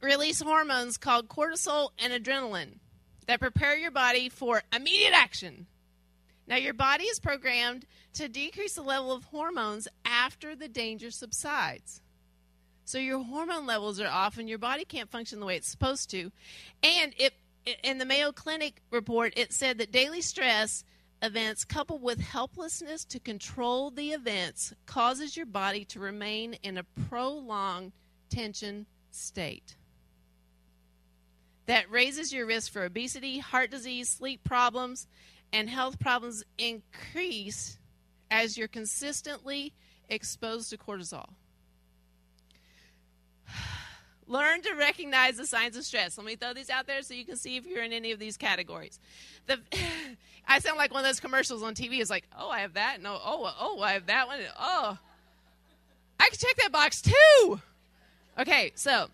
release 0.00 0.40
hormones 0.40 0.96
called 0.96 1.28
cortisol 1.28 1.90
and 1.98 2.12
adrenaline 2.12 2.78
that 3.26 3.40
prepare 3.40 3.76
your 3.76 3.90
body 3.90 4.28
for 4.28 4.62
immediate 4.74 5.12
action. 5.12 5.66
Now, 6.48 6.56
your 6.56 6.74
body 6.74 7.04
is 7.04 7.20
programmed 7.20 7.84
to 8.14 8.26
decrease 8.26 8.74
the 8.74 8.82
level 8.82 9.12
of 9.12 9.24
hormones 9.24 9.86
after 10.06 10.56
the 10.56 10.66
danger 10.66 11.10
subsides. 11.10 12.00
So, 12.86 12.96
your 12.98 13.22
hormone 13.22 13.66
levels 13.66 14.00
are 14.00 14.08
off 14.08 14.38
and 14.38 14.48
your 14.48 14.58
body 14.58 14.86
can't 14.86 15.10
function 15.10 15.40
the 15.40 15.46
way 15.46 15.56
it's 15.56 15.70
supposed 15.70 16.10
to. 16.10 16.32
And 16.82 17.14
it, 17.18 17.34
in 17.84 17.98
the 17.98 18.06
Mayo 18.06 18.32
Clinic 18.32 18.80
report, 18.90 19.34
it 19.36 19.52
said 19.52 19.76
that 19.76 19.92
daily 19.92 20.22
stress 20.22 20.84
events 21.20 21.64
coupled 21.64 22.02
with 22.02 22.20
helplessness 22.20 23.04
to 23.04 23.20
control 23.20 23.90
the 23.90 24.12
events 24.12 24.72
causes 24.86 25.36
your 25.36 25.46
body 25.46 25.84
to 25.84 26.00
remain 26.00 26.54
in 26.62 26.78
a 26.78 26.84
prolonged 27.08 27.92
tension 28.30 28.86
state. 29.10 29.76
That 31.66 31.90
raises 31.90 32.32
your 32.32 32.46
risk 32.46 32.72
for 32.72 32.84
obesity, 32.84 33.40
heart 33.40 33.70
disease, 33.70 34.08
sleep 34.08 34.42
problems, 34.44 35.06
and 35.52 35.68
health 35.68 35.98
problems 35.98 36.44
increase 36.58 37.78
as 38.30 38.56
you're 38.58 38.68
consistently 38.68 39.72
exposed 40.08 40.70
to 40.70 40.78
cortisol. 40.78 41.28
Learn 44.26 44.60
to 44.62 44.74
recognize 44.74 45.36
the 45.36 45.46
signs 45.46 45.76
of 45.76 45.84
stress. 45.84 46.18
Let 46.18 46.26
me 46.26 46.36
throw 46.36 46.52
these 46.52 46.70
out 46.70 46.86
there 46.86 47.00
so 47.02 47.14
you 47.14 47.24
can 47.24 47.36
see 47.36 47.56
if 47.56 47.66
you're 47.66 47.82
in 47.82 47.92
any 47.92 48.12
of 48.12 48.18
these 48.18 48.36
categories. 48.36 49.00
The, 49.46 49.58
I 50.46 50.58
sound 50.58 50.76
like 50.76 50.92
one 50.92 51.00
of 51.00 51.06
those 51.06 51.20
commercials 51.20 51.62
on 51.62 51.74
TV. 51.74 52.00
It's 52.00 52.10
like, 52.10 52.26
oh, 52.38 52.50
I 52.50 52.60
have 52.60 52.74
that. 52.74 53.00
No, 53.00 53.18
oh, 53.24 53.54
oh, 53.58 53.80
I 53.80 53.92
have 53.92 54.06
that 54.06 54.26
one. 54.26 54.40
Oh, 54.58 54.98
I 56.20 56.28
can 56.28 56.38
check 56.38 56.56
that 56.56 56.72
box 56.72 57.02
too. 57.02 57.60
Okay, 58.38 58.72
so 58.74 59.08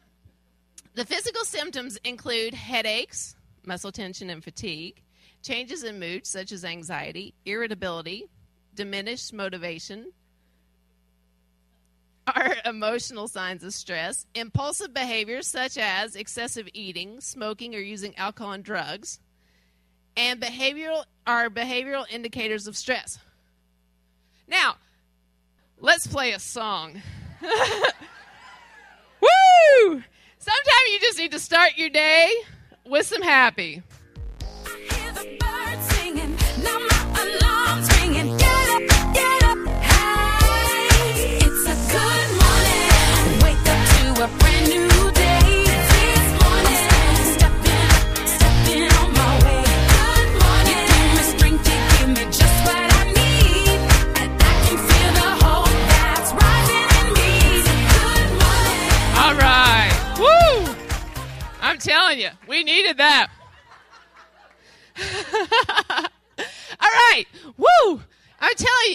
the 0.94 1.04
physical 1.04 1.44
symptoms 1.44 1.98
include 2.04 2.54
headaches, 2.54 3.36
muscle 3.64 3.92
tension, 3.92 4.30
and 4.30 4.42
fatigue, 4.42 5.00
changes 5.44 5.84
in 5.84 6.00
mood 6.00 6.26
such 6.26 6.50
as 6.50 6.64
anxiety, 6.64 7.34
irritability, 7.44 8.28
diminished 8.74 9.32
motivation, 9.32 10.12
are 12.26 12.56
emotional 12.64 13.28
signs 13.28 13.62
of 13.62 13.72
stress, 13.74 14.26
impulsive 14.34 14.92
behaviors 14.94 15.46
such 15.46 15.76
as 15.78 16.16
excessive 16.16 16.66
eating, 16.72 17.20
smoking, 17.20 17.74
or 17.74 17.80
using 17.80 18.16
alcohol 18.16 18.52
and 18.52 18.64
drugs, 18.64 19.20
and 20.16 20.40
behavioral 20.40 21.04
are 21.26 21.50
behavioral 21.50 22.10
indicators 22.10 22.66
of 22.66 22.76
stress. 22.76 23.18
Now, 24.48 24.76
let's 25.78 26.06
play 26.06 26.32
a 26.32 26.38
song. 26.38 27.02
Woo! 29.20 30.02
Sometimes 30.38 30.90
you 30.92 31.00
just 31.00 31.18
need 31.18 31.32
to 31.32 31.38
start 31.38 31.76
your 31.76 31.88
day 31.90 32.32
with 32.86 33.06
some 33.06 33.22
happy. 33.22 33.82
I'm 35.16 35.43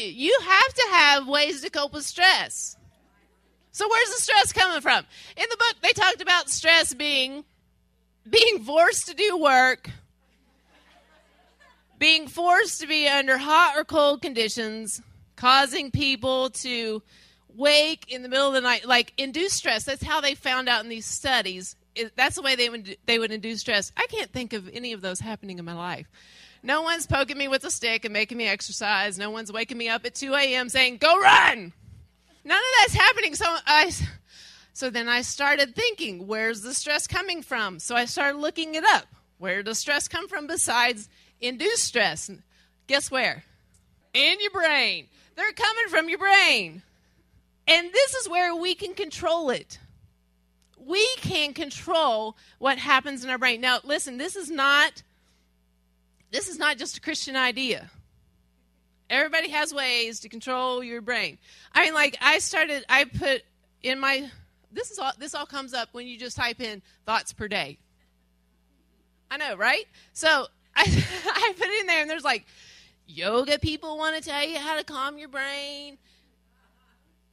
you, 0.07 0.39
have 0.41 0.73
to 0.73 0.87
have 0.91 1.27
ways 1.27 1.61
to 1.61 1.69
cope 1.69 1.93
with 1.93 2.05
stress. 2.05 2.75
So 3.71 3.87
where's 3.89 4.09
the 4.09 4.21
stress 4.21 4.53
coming 4.53 4.81
from? 4.81 5.05
In 5.37 5.45
the 5.49 5.57
book, 5.57 5.75
they 5.81 5.91
talked 5.93 6.21
about 6.21 6.49
stress 6.49 6.93
being 6.93 7.43
being 8.29 8.63
forced 8.63 9.07
to 9.07 9.15
do 9.15 9.37
work, 9.37 9.89
being 11.97 12.27
forced 12.27 12.81
to 12.81 12.87
be 12.87 13.07
under 13.07 13.37
hot 13.37 13.73
or 13.75 13.83
cold 13.83 14.21
conditions, 14.21 15.01
causing 15.35 15.89
people 15.89 16.49
to 16.49 17.01
wake 17.55 18.11
in 18.11 18.21
the 18.21 18.29
middle 18.29 18.47
of 18.47 18.53
the 18.53 18.61
night, 18.61 18.85
like 18.85 19.13
induce 19.17 19.53
stress. 19.53 19.85
That's 19.85 20.03
how 20.03 20.21
they 20.21 20.35
found 20.35 20.69
out 20.69 20.83
in 20.83 20.89
these 20.89 21.05
studies 21.05 21.75
that's 22.15 22.35
the 22.35 22.41
way 22.41 22.55
they 22.55 22.69
would 22.69 22.97
they 23.05 23.19
would 23.19 23.31
induce 23.31 23.61
stress. 23.61 23.91
I 23.97 24.07
can't 24.07 24.31
think 24.31 24.53
of 24.53 24.69
any 24.69 24.93
of 24.93 25.01
those 25.01 25.19
happening 25.19 25.59
in 25.59 25.65
my 25.65 25.73
life. 25.73 26.07
No 26.61 26.81
one's 26.81 27.07
poking 27.07 27.37
me 27.37 27.47
with 27.47 27.63
a 27.63 27.71
stick 27.71 28.05
and 28.05 28.13
making 28.13 28.37
me 28.37 28.47
exercise. 28.47 29.17
No 29.17 29.29
one's 29.29 29.51
waking 29.51 29.77
me 29.77 29.89
up 29.89 30.05
at 30.05 30.15
2 30.15 30.33
a.m. 30.33 30.69
saying, 30.69 30.97
"Go 30.97 31.19
run." 31.19 31.73
None 32.43 32.57
of 32.57 32.63
that's 32.79 32.93
happening. 32.93 33.35
So 33.35 33.45
I, 33.65 33.91
so 34.73 34.89
then 34.89 35.07
I 35.07 35.21
started 35.21 35.75
thinking, 35.75 36.25
where's 36.27 36.61
the 36.61 36.73
stress 36.73 37.05
coming 37.05 37.41
from? 37.41 37.79
So 37.79 37.95
I 37.95 38.05
started 38.05 38.39
looking 38.39 38.75
it 38.75 38.83
up. 38.83 39.05
Where 39.37 39.61
does 39.61 39.77
stress 39.77 40.07
come 40.07 40.27
from 40.27 40.47
besides 40.47 41.09
induced 41.39 41.83
stress? 41.83 42.31
Guess 42.87 43.11
where? 43.11 43.43
In 44.13 44.39
your 44.39 44.51
brain. 44.51 45.07
They're 45.35 45.51
coming 45.51 45.87
from 45.89 46.09
your 46.09 46.17
brain. 46.17 46.81
And 47.67 47.91
this 47.91 48.15
is 48.15 48.27
where 48.27 48.55
we 48.55 48.73
can 48.73 48.93
control 48.93 49.49
it 49.49 49.79
we 50.89 51.07
can 51.17 51.53
control 51.53 52.35
what 52.57 52.77
happens 52.77 53.23
in 53.23 53.29
our 53.29 53.37
brain. 53.37 53.61
Now, 53.61 53.79
listen, 53.83 54.17
this 54.17 54.35
is 54.35 54.49
not 54.49 55.03
this 56.31 56.47
is 56.47 56.57
not 56.57 56.77
just 56.77 56.97
a 56.97 57.01
Christian 57.01 57.35
idea. 57.35 57.89
Everybody 59.09 59.49
has 59.49 59.73
ways 59.73 60.19
to 60.21 60.29
control 60.29 60.83
your 60.83 61.01
brain. 61.01 61.39
I 61.73 61.85
mean, 61.85 61.93
like 61.93 62.17
I 62.21 62.39
started, 62.39 62.85
I 62.87 63.05
put 63.05 63.41
in 63.81 63.99
my 63.99 64.29
this 64.71 64.91
is 64.91 64.99
all 64.99 65.11
this 65.17 65.33
all 65.33 65.47
comes 65.47 65.73
up 65.73 65.89
when 65.93 66.05
you 66.05 66.17
just 66.17 66.37
type 66.37 66.61
in 66.61 66.81
thoughts 67.05 67.33
per 67.33 67.47
day. 67.47 67.79
I 69.31 69.37
know, 69.37 69.55
right? 69.55 69.85
So 70.13 70.27
I 70.75 70.83
I 70.83 71.53
put 71.57 71.67
it 71.67 71.81
in 71.81 71.87
there, 71.87 72.01
and 72.01 72.09
there's 72.09 72.23
like 72.23 72.45
yoga 73.07 73.57
people 73.57 73.97
want 73.97 74.15
to 74.15 74.29
tell 74.29 74.47
you 74.47 74.59
how 74.59 74.77
to 74.77 74.83
calm 74.83 75.17
your 75.17 75.29
brain. 75.29 75.97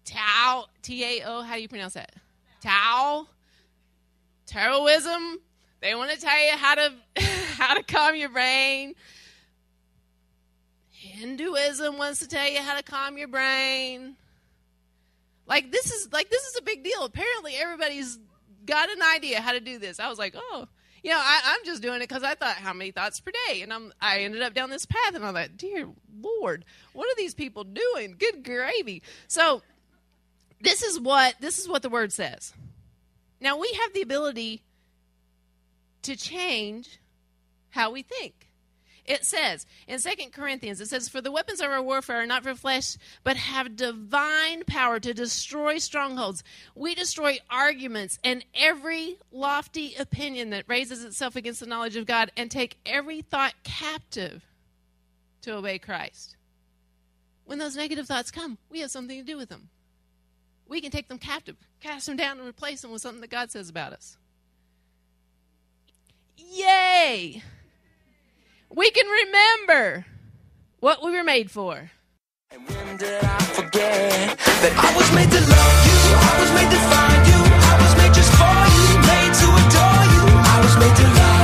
Tao, 0.04 0.66
T 0.82 1.04
A 1.04 1.24
O, 1.26 1.42
how 1.42 1.56
do 1.56 1.62
you 1.62 1.68
pronounce 1.68 1.94
that? 1.94 2.12
Tao 2.62 3.26
Taoism, 4.46 5.40
they 5.80 5.94
want 5.94 6.10
to 6.10 6.20
tell 6.20 6.44
you 6.44 6.52
how 6.52 6.74
to 6.74 6.92
how 7.56 7.74
to 7.74 7.82
calm 7.82 8.16
your 8.16 8.28
brain. 8.28 8.94
Hinduism 10.90 11.98
wants 11.98 12.20
to 12.20 12.28
tell 12.28 12.48
you 12.48 12.60
how 12.60 12.76
to 12.76 12.82
calm 12.82 13.16
your 13.18 13.28
brain. 13.28 14.16
Like 15.46 15.70
this 15.70 15.92
is 15.92 16.12
like 16.12 16.30
this 16.30 16.42
is 16.44 16.56
a 16.56 16.62
big 16.62 16.82
deal. 16.82 17.04
Apparently 17.04 17.54
everybody's 17.56 18.18
got 18.64 18.90
an 18.90 19.02
idea 19.02 19.40
how 19.40 19.52
to 19.52 19.60
do 19.60 19.78
this. 19.78 20.00
I 20.00 20.08
was 20.08 20.18
like, 20.18 20.34
oh, 20.36 20.66
you 21.02 21.10
know, 21.10 21.20
I, 21.20 21.54
am 21.58 21.64
just 21.64 21.82
doing 21.82 21.96
it 21.96 22.08
because 22.08 22.24
I 22.24 22.34
thought 22.34 22.56
how 22.56 22.72
many 22.72 22.90
thoughts 22.90 23.20
per 23.20 23.30
day, 23.48 23.62
and 23.62 23.72
I'm 23.72 23.92
I 24.00 24.20
ended 24.20 24.42
up 24.42 24.54
down 24.54 24.70
this 24.70 24.86
path, 24.86 25.14
and 25.14 25.24
I 25.24 25.32
thought, 25.32 25.56
dear 25.56 25.88
Lord, 26.20 26.64
what 26.92 27.06
are 27.06 27.16
these 27.16 27.34
people 27.34 27.64
doing? 27.64 28.16
Good 28.18 28.42
gravy. 28.44 29.02
So 29.28 29.62
this 30.60 30.82
is 30.82 30.98
what 30.98 31.36
this 31.40 31.58
is 31.58 31.68
what 31.68 31.82
the 31.82 31.88
word 31.88 32.12
says. 32.12 32.52
Now, 33.40 33.58
we 33.58 33.70
have 33.82 33.92
the 33.92 34.02
ability 34.02 34.62
to 36.02 36.16
change 36.16 36.98
how 37.70 37.90
we 37.90 38.02
think. 38.02 38.34
It 39.04 39.24
says 39.24 39.66
in 39.86 40.00
Second 40.00 40.32
Corinthians, 40.32 40.80
it 40.80 40.88
says, 40.88 41.08
For 41.08 41.20
the 41.20 41.30
weapons 41.30 41.60
of 41.60 41.70
our 41.70 41.82
warfare 41.82 42.22
are 42.22 42.26
not 42.26 42.42
for 42.42 42.56
flesh, 42.56 42.96
but 43.22 43.36
have 43.36 43.76
divine 43.76 44.64
power 44.64 44.98
to 44.98 45.14
destroy 45.14 45.78
strongholds. 45.78 46.42
We 46.74 46.96
destroy 46.96 47.38
arguments 47.48 48.18
and 48.24 48.44
every 48.52 49.18
lofty 49.30 49.94
opinion 49.94 50.50
that 50.50 50.64
raises 50.66 51.04
itself 51.04 51.36
against 51.36 51.60
the 51.60 51.66
knowledge 51.66 51.94
of 51.94 52.06
God 52.06 52.32
and 52.36 52.50
take 52.50 52.78
every 52.84 53.20
thought 53.20 53.54
captive 53.62 54.42
to 55.42 55.54
obey 55.54 55.78
Christ. 55.78 56.36
When 57.44 57.58
those 57.58 57.76
negative 57.76 58.08
thoughts 58.08 58.32
come, 58.32 58.58
we 58.68 58.80
have 58.80 58.90
something 58.90 59.18
to 59.18 59.24
do 59.24 59.36
with 59.36 59.50
them 59.50 59.68
we 60.68 60.80
can 60.80 60.90
take 60.90 61.08
them 61.08 61.18
captive, 61.18 61.56
cast 61.80 62.06
them 62.06 62.16
down, 62.16 62.38
and 62.38 62.48
replace 62.48 62.82
them 62.82 62.90
with 62.90 63.02
something 63.02 63.20
that 63.20 63.30
God 63.30 63.50
says 63.50 63.68
about 63.68 63.92
us. 63.92 64.16
Yay! 66.36 67.42
We 68.70 68.90
can 68.90 69.06
remember 69.06 70.06
what 70.80 71.02
we 71.02 71.12
were 71.12 71.24
made 71.24 71.50
for. 71.50 71.90
And 72.50 72.68
when 72.68 72.96
did 72.96 73.24
I 73.24 73.38
forget 73.40 74.38
that 74.38 74.72
I 74.76 74.96
was 74.96 75.08
made 75.14 75.30
to 75.30 75.40
love 75.40 75.78
you? 75.88 75.98
I 76.16 76.34
was 76.40 76.50
made 76.52 76.70
to 76.70 76.80
find 76.92 77.22
you. 77.26 77.40
I 77.40 77.76
was 77.82 77.92
made 77.96 78.14
just 78.14 78.32
for 78.36 78.58
you. 78.76 78.86
Made 79.08 79.34
to 79.34 79.48
adore 79.62 80.04
you. 80.14 80.24
I 80.28 80.56
was 80.62 80.74
made 80.78 80.96
to 80.96 81.06
love 81.20 81.35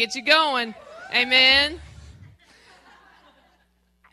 get 0.00 0.14
you 0.14 0.24
going. 0.24 0.74
Amen. 1.14 1.78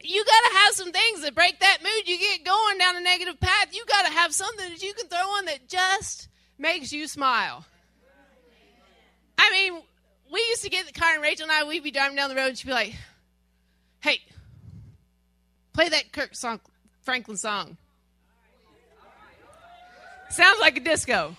You 0.02 0.26
got 0.26 0.50
to 0.50 0.58
have 0.58 0.74
some 0.74 0.92
things 0.92 1.22
that 1.22 1.34
break 1.34 1.60
that 1.62 1.78
mood. 1.82 2.08
You 2.08 2.18
get 2.18 2.44
going 2.44 2.78
down 2.78 2.98
a 2.98 3.02
negative 3.02 3.40
path. 3.40 3.74
You 3.74 3.86
got 3.86 4.06
to 4.06 4.12
have 4.12 4.34
something 4.34 4.70
that 4.70 4.84
you 4.84 4.94
can 4.94 5.08
throw 5.08 5.20
on 5.20 5.46
that 5.46 5.70
just 5.70 6.28
makes 6.58 6.92
you 6.92 7.08
smile. 7.08 7.66
I 9.38 9.50
mean, 9.52 9.82
we 10.32 10.40
used 10.50 10.64
to 10.64 10.70
get 10.70 10.88
the 10.88 10.94
car, 10.94 11.14
and 11.14 11.22
Rachel 11.22 11.44
and 11.44 11.52
I, 11.52 11.64
we'd 11.64 11.84
be 11.84 11.92
driving 11.92 12.18
down 12.18 12.30
the 12.30 12.36
road, 12.36 12.48
and 12.48 12.58
she'd 12.58 12.68
be 12.68 12.74
like, 12.74 12.96
hey, 14.02 14.20
play 15.72 15.88
that 15.88 16.12
Kirk 16.12 16.36
song, 16.36 16.60
Franklin 17.04 17.38
song. 17.38 17.78
Sounds 20.30 20.60
like 20.60 20.76
a 20.76 20.82
disco. 20.82 21.36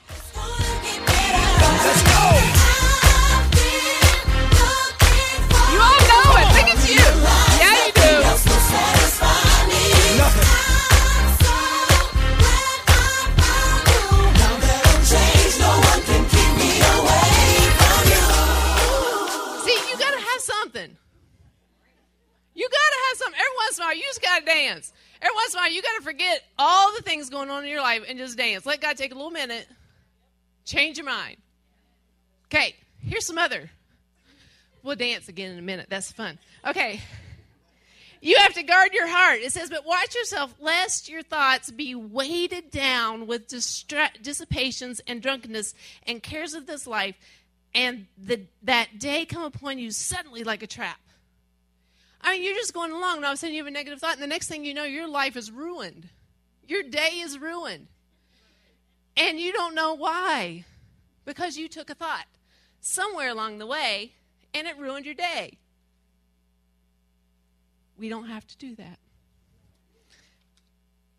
Dance. 24.48 24.92
Every 25.20 25.34
once 25.34 25.52
in 25.52 25.58
a 25.58 25.62
while, 25.62 25.72
you 25.72 25.82
got 25.82 25.96
to 25.96 26.02
forget 26.02 26.44
all 26.58 26.94
the 26.94 27.02
things 27.02 27.30
going 27.30 27.50
on 27.50 27.64
in 27.64 27.70
your 27.70 27.80
life 27.80 28.04
and 28.08 28.18
just 28.18 28.36
dance. 28.36 28.64
Let 28.66 28.80
God 28.80 28.96
take 28.96 29.12
a 29.12 29.14
little 29.14 29.30
minute. 29.30 29.66
Change 30.64 30.98
your 30.98 31.06
mind. 31.06 31.36
Okay, 32.46 32.74
here's 33.02 33.26
some 33.26 33.38
other. 33.38 33.70
We'll 34.82 34.96
dance 34.96 35.28
again 35.28 35.52
in 35.52 35.58
a 35.58 35.62
minute. 35.62 35.86
That's 35.88 36.12
fun. 36.12 36.38
Okay. 36.66 37.00
You 38.20 38.36
have 38.38 38.54
to 38.54 38.62
guard 38.62 38.92
your 38.92 39.06
heart. 39.06 39.40
It 39.40 39.52
says, 39.52 39.70
but 39.70 39.86
watch 39.86 40.14
yourself 40.14 40.54
lest 40.58 41.08
your 41.08 41.22
thoughts 41.22 41.70
be 41.70 41.94
weighted 41.94 42.70
down 42.70 43.26
with 43.26 43.48
distra- 43.48 44.20
dissipations 44.20 45.00
and 45.06 45.22
drunkenness 45.22 45.74
and 46.06 46.22
cares 46.22 46.54
of 46.54 46.66
this 46.66 46.86
life, 46.86 47.16
and 47.74 48.06
the, 48.16 48.42
that 48.62 48.98
day 48.98 49.24
come 49.24 49.44
upon 49.44 49.78
you 49.78 49.90
suddenly 49.90 50.42
like 50.42 50.62
a 50.62 50.66
trap. 50.66 50.98
I 52.20 52.32
mean, 52.32 52.42
you're 52.42 52.54
just 52.54 52.74
going 52.74 52.90
along, 52.90 53.18
and 53.18 53.24
all 53.24 53.32
of 53.32 53.34
a 53.34 53.38
sudden 53.38 53.54
you 53.54 53.62
have 53.62 53.68
a 53.68 53.70
negative 53.70 54.00
thought, 54.00 54.14
and 54.14 54.22
the 54.22 54.26
next 54.26 54.48
thing 54.48 54.64
you 54.64 54.74
know, 54.74 54.84
your 54.84 55.06
life 55.08 55.36
is 55.36 55.52
ruined. 55.52 56.08
Your 56.66 56.82
day 56.82 57.20
is 57.20 57.38
ruined. 57.38 57.86
And 59.16 59.38
you 59.38 59.52
don't 59.52 59.74
know 59.74 59.94
why. 59.94 60.64
Because 61.24 61.56
you 61.56 61.68
took 61.68 61.90
a 61.90 61.94
thought 61.94 62.26
somewhere 62.80 63.28
along 63.28 63.58
the 63.58 63.66
way, 63.66 64.14
and 64.54 64.66
it 64.66 64.78
ruined 64.78 65.06
your 65.06 65.14
day. 65.14 65.58
We 67.98 68.08
don't 68.08 68.28
have 68.28 68.46
to 68.46 68.56
do 68.56 68.74
that. 68.76 68.98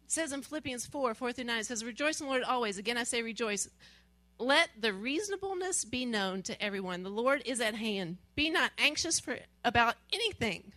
It 0.05 0.12
says 0.12 0.31
in 0.31 0.42
Philippians 0.42 0.85
4 0.87 1.13
4 1.13 1.33
through 1.33 1.44
9, 1.44 1.59
it 1.59 1.65
says, 1.65 1.83
Rejoice 1.83 2.20
in 2.20 2.25
the 2.25 2.31
Lord 2.31 2.44
always. 2.44 2.77
Again, 2.77 2.98
I 2.98 3.03
say 3.03 3.22
rejoice. 3.22 3.70
Let 4.39 4.70
the 4.79 4.94
reasonableness 4.94 5.83
be 5.83 6.05
known 6.05 6.42
to 6.44 6.63
everyone. 6.63 7.03
The 7.03 7.09
Lord 7.09 7.44
is 7.46 7.59
at 7.59 7.75
hand. 7.75 8.18
Be 8.35 8.50
not 8.50 8.72
anxious 8.77 9.20
for 9.20 9.37
about 9.65 9.96
anything, 10.13 10.72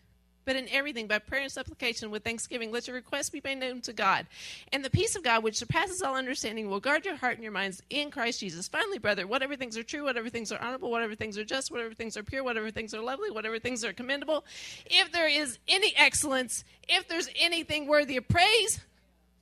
but 0.45 0.57
in 0.57 0.69
everything, 0.71 1.07
by 1.07 1.19
prayer 1.19 1.43
and 1.43 1.53
supplication 1.53 2.11
with 2.11 2.25
thanksgiving, 2.25 2.73
let 2.73 2.87
your 2.87 2.97
requests 2.97 3.31
be 3.31 3.41
made 3.43 3.59
known 3.59 3.81
to 3.83 3.93
God. 3.93 4.27
And 4.73 4.85
the 4.85 4.91
peace 4.91 5.15
of 5.15 5.23
God, 5.23 5.43
which 5.43 5.57
surpasses 5.57 6.03
all 6.03 6.17
understanding, 6.17 6.69
will 6.69 6.81
guard 6.81 7.05
your 7.05 7.17
heart 7.17 7.35
and 7.35 7.43
your 7.43 7.53
minds 7.53 7.83
in 7.91 8.11
Christ 8.11 8.41
Jesus. 8.41 8.69
Finally, 8.69 8.99
brother, 8.99 9.27
whatever 9.27 9.57
things 9.57 9.77
are 9.77 9.83
true, 9.83 10.05
whatever 10.05 10.29
things 10.29 10.51
are 10.51 10.61
honorable, 10.61 10.91
whatever 10.91 11.15
things 11.15 11.39
are 11.39 11.45
just, 11.45 11.71
whatever 11.71 11.95
things 11.95 12.17
are 12.17 12.23
pure, 12.23 12.43
whatever 12.43 12.71
things 12.71 12.93
are 12.95 13.01
lovely, 13.01 13.31
whatever 13.31 13.59
things 13.59 13.85
are 13.85 13.93
commendable, 13.93 14.45
if 14.87 15.13
there 15.13 15.29
is 15.29 15.59
any 15.69 15.95
excellence, 15.97 16.65
if 16.89 17.07
there's 17.09 17.29
anything 17.37 17.87
worthy 17.87 18.17
of 18.17 18.27
praise, 18.29 18.81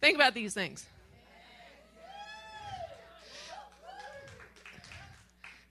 think 0.00 0.16
about 0.16 0.34
these 0.34 0.54
things. 0.54 0.86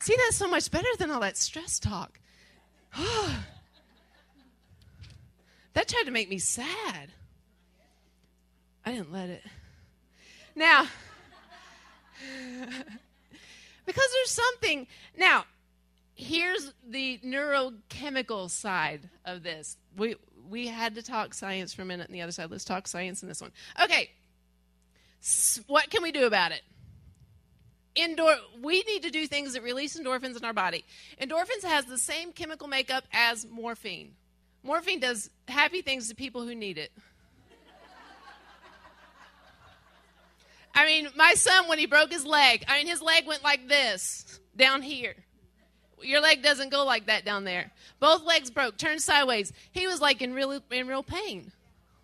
See, 0.02 0.16
that's 0.16 0.38
so 0.38 0.48
much 0.48 0.72
better 0.72 0.88
than 0.98 1.12
all 1.12 1.20
that 1.20 1.38
stress 1.38 1.80
talk. 1.80 2.20
Oh. 2.98 3.44
That 5.74 5.88
tried 5.88 6.04
to 6.04 6.12
make 6.12 6.30
me 6.30 6.40
sad. 6.40 7.12
I 8.86 8.92
didn't 8.92 9.12
let 9.12 9.30
it. 9.30 9.44
Now, 10.56 10.88
because 13.86 14.10
there's 14.14 14.32
something. 14.32 14.88
Now, 15.18 15.46
here's 16.16 16.74
the 16.88 17.20
neurochemical 17.24 18.50
side 18.50 19.10
of 19.26 19.44
this. 19.44 19.78
We 19.96 20.16
we 20.50 20.68
had 20.68 20.96
to 20.96 21.04
talk 21.04 21.34
science 21.34 21.74
for 21.74 21.84
a 21.84 21.86
minute 21.86 22.08
on 22.10 22.14
the 22.14 22.22
other 22.22 22.32
side. 22.32 22.52
Let's 22.52 22.66
talk 22.66 22.88
science 22.88 23.22
in 23.22 23.30
this 23.30 23.42
one. 23.42 23.52
Okay. 23.82 24.10
What 25.68 25.90
can 25.90 26.02
we 26.02 26.12
do 26.12 26.26
about 26.26 26.52
it? 26.52 26.62
Endor- 27.96 28.40
we 28.62 28.84
need 28.84 29.04
to 29.04 29.10
do 29.12 29.28
things 29.28 29.54
that 29.54 29.64
release 29.64 30.00
endorphins 30.00 30.38
in 30.38 30.46
our 30.46 30.54
body. 30.54 30.86
Endorphins 31.22 31.64
has 31.64 31.86
the 31.86 31.98
same 31.98 32.32
chemical 32.32 32.68
makeup 32.68 33.04
as 33.12 33.46
morphine. 33.46 34.14
Morphine 34.64 35.00
does 35.00 35.30
happy 35.48 35.82
things 35.82 36.10
to 36.10 36.16
people 36.16 36.46
who 36.46 36.56
need 36.56 36.78
it. 36.78 36.92
I 40.76 40.86
mean, 40.86 41.10
my 41.16 41.34
son, 41.34 41.68
when 41.68 41.80
he 41.80 41.86
broke 41.88 42.12
his 42.12 42.26
leg, 42.26 42.64
I 42.68 42.78
mean, 42.78 42.88
his 42.88 43.02
leg 43.02 43.28
went 43.28 43.44
like 43.44 43.68
this 43.68 44.40
down 44.56 44.82
here. 44.82 45.16
Your 46.02 46.22
leg 46.22 46.42
doesn't 46.42 46.70
go 46.70 46.86
like 46.86 47.08
that 47.08 47.26
down 47.26 47.44
there. 47.44 47.72
Both 48.00 48.24
legs 48.24 48.50
broke, 48.50 48.78
turned 48.78 49.02
sideways. 49.02 49.52
He 49.72 49.88
was 49.88 50.00
like 50.00 50.22
in 50.22 50.34
real 50.34 50.62
in 50.72 50.88
real 50.88 51.04
pain, 51.04 51.52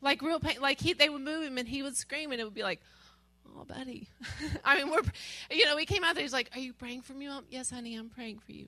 like 0.02 0.22
real 0.22 0.40
pain. 0.40 0.58
Like 0.60 0.82
he, 0.82 0.94
they 0.94 1.08
would 1.08 1.22
move 1.22 1.44
him 1.44 1.58
and 1.58 1.68
he 1.68 1.84
would 1.84 1.96
scream, 1.96 2.32
and 2.32 2.42
it 2.42 2.44
would 2.44 2.54
be 2.54 2.64
like, 2.64 2.82
"Oh, 3.58 3.64
buddy." 3.64 4.10
I 4.66 4.78
mean, 4.78 4.92
we're, 4.92 5.04
you 5.50 5.66
know, 5.66 5.78
we 5.78 5.86
came 5.86 6.04
out 6.04 6.16
there. 6.16 6.24
He's 6.24 6.34
like, 6.34 6.50
"Are 6.54 6.60
you 6.60 6.74
praying 6.74 7.04
for 7.04 7.14
me, 7.14 7.28
mom?" 7.28 7.46
Yes, 7.50 7.70
honey, 7.70 7.96
I'm 7.96 8.10
praying 8.10 8.40
for 8.40 8.52
you. 8.52 8.68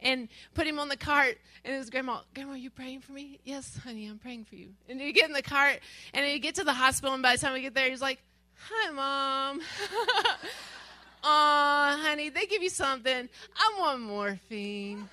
And 0.00 0.28
put 0.54 0.66
him 0.66 0.78
on 0.78 0.88
the 0.88 0.96
cart, 0.96 1.38
and 1.64 1.74
his 1.74 1.90
grandma, 1.90 2.20
Grandma, 2.34 2.52
are 2.52 2.56
you 2.56 2.70
praying 2.70 3.00
for 3.00 3.12
me? 3.12 3.40
Yes, 3.44 3.78
honey, 3.82 4.06
I'm 4.06 4.18
praying 4.18 4.44
for 4.44 4.54
you. 4.54 4.68
And 4.88 5.00
you 5.00 5.12
get 5.12 5.26
in 5.26 5.32
the 5.32 5.42
cart, 5.42 5.80
and 6.14 6.26
you 6.26 6.38
get 6.38 6.54
to 6.56 6.64
the 6.64 6.72
hospital, 6.72 7.14
and 7.14 7.22
by 7.22 7.36
the 7.36 7.40
time 7.40 7.52
we 7.52 7.62
get 7.62 7.74
there, 7.74 7.90
he's 7.90 8.02
like, 8.02 8.20
"Hi, 8.68 8.90
mom." 8.90 9.60
Aw, 11.24 12.00
honey, 12.00 12.28
they 12.28 12.46
give 12.46 12.62
you 12.62 12.70
something. 12.70 13.28
I 13.56 13.76
want 13.78 14.00
morphine. 14.00 15.08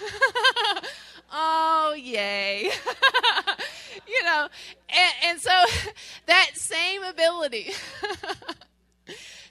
oh, 1.32 1.94
yay. 1.96 2.64
you 4.08 4.22
know, 4.24 4.48
and, 4.88 5.14
and 5.24 5.40
so 5.40 5.50
that 6.26 6.50
same 6.54 7.02
ability 7.04 7.72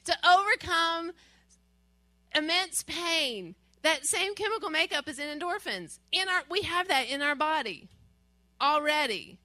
to 0.06 0.18
overcome 0.28 1.12
immense 2.36 2.84
pain, 2.84 3.56
that 3.84 4.06
same 4.06 4.34
chemical 4.36 4.70
makeup 4.70 5.08
is 5.08 5.20
in 5.20 5.40
endorphins. 5.40 6.00
In 6.12 6.28
our, 6.28 6.42
we 6.50 6.62
have 6.64 6.88
that 6.88 7.08
in 7.10 7.22
our 7.22 7.36
body 7.36 7.90
already. 8.62 9.38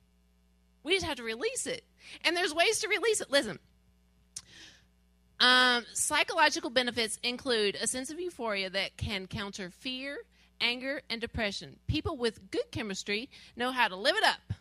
We 0.82 0.94
just 0.94 1.06
have 1.06 1.16
to 1.16 1.22
release 1.22 1.66
it. 1.66 1.84
And 2.24 2.36
there's 2.36 2.54
ways 2.54 2.80
to 2.80 2.88
release 2.88 3.20
it. 3.20 3.30
Listen. 3.30 3.58
Um, 5.40 5.84
psychological 5.92 6.70
benefits 6.70 7.18
include 7.22 7.76
a 7.76 7.86
sense 7.86 8.10
of 8.10 8.18
euphoria 8.18 8.70
that 8.70 8.96
can 8.96 9.26
counter 9.26 9.70
fear, 9.70 10.18
anger, 10.60 11.02
and 11.08 11.20
depression. 11.20 11.76
People 11.86 12.16
with 12.16 12.50
good 12.50 12.70
chemistry 12.72 13.28
know 13.54 13.70
how 13.70 13.86
to 13.86 13.94
live 13.94 14.16
it 14.16 14.24
up, 14.24 14.52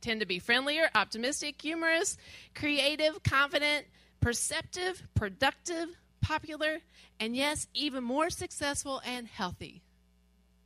tend 0.00 0.20
to 0.20 0.26
be 0.26 0.40
friendlier, 0.40 0.90
optimistic, 0.94 1.60
humorous, 1.62 2.16
creative, 2.54 3.22
confident, 3.22 3.86
perceptive, 4.20 5.02
productive, 5.14 5.88
popular, 6.20 6.78
and 7.20 7.36
yes, 7.36 7.66
even 7.74 8.04
more 8.04 8.30
successful 8.30 9.00
and 9.04 9.26
healthy. 9.26 9.82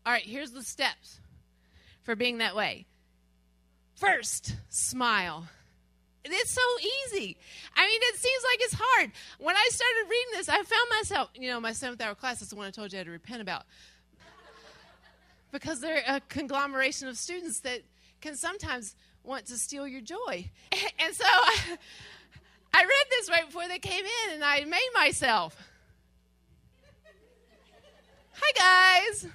All 0.04 0.12
right, 0.12 0.22
here's 0.24 0.50
the 0.50 0.62
steps 0.62 1.20
for 2.02 2.16
being 2.16 2.38
that 2.38 2.56
way. 2.56 2.86
First, 3.94 4.56
smile. 4.68 5.48
It's 6.24 6.50
so 6.50 6.60
easy. 6.80 7.36
I 7.76 7.86
mean, 7.86 8.00
it 8.02 8.16
seems 8.16 8.42
like 8.44 8.58
it's 8.60 8.74
hard. 8.78 9.12
When 9.38 9.56
I 9.56 9.68
started 9.70 10.10
reading 10.10 10.32
this, 10.34 10.48
I 10.48 10.56
found 10.62 10.88
myself, 10.90 11.30
you 11.34 11.48
know, 11.48 11.60
my 11.60 11.72
seventh 11.72 12.00
hour 12.00 12.14
class 12.14 12.42
is 12.42 12.48
the 12.48 12.56
one 12.56 12.66
I 12.66 12.70
told 12.70 12.92
you 12.92 12.98
I 12.98 13.00
had 13.00 13.06
to 13.06 13.12
repent 13.12 13.42
about. 13.42 13.64
Because 15.50 15.80
they're 15.80 16.02
a 16.06 16.20
conglomeration 16.28 17.08
of 17.08 17.18
students 17.18 17.60
that 17.60 17.82
can 18.20 18.36
sometimes 18.36 18.94
want 19.24 19.46
to 19.46 19.56
steal 19.56 19.86
your 19.86 20.00
joy. 20.00 20.50
And 20.98 21.14
so 21.14 21.24
I, 22.74 22.82
read 22.82 23.06
this 23.10 23.30
right 23.30 23.46
before 23.46 23.68
they 23.68 23.78
came 23.78 24.04
in 24.04 24.34
and 24.34 24.44
I 24.44 24.64
made 24.64 24.90
myself. 24.94 25.56
Hi, 28.32 29.00
guys. 29.10 29.26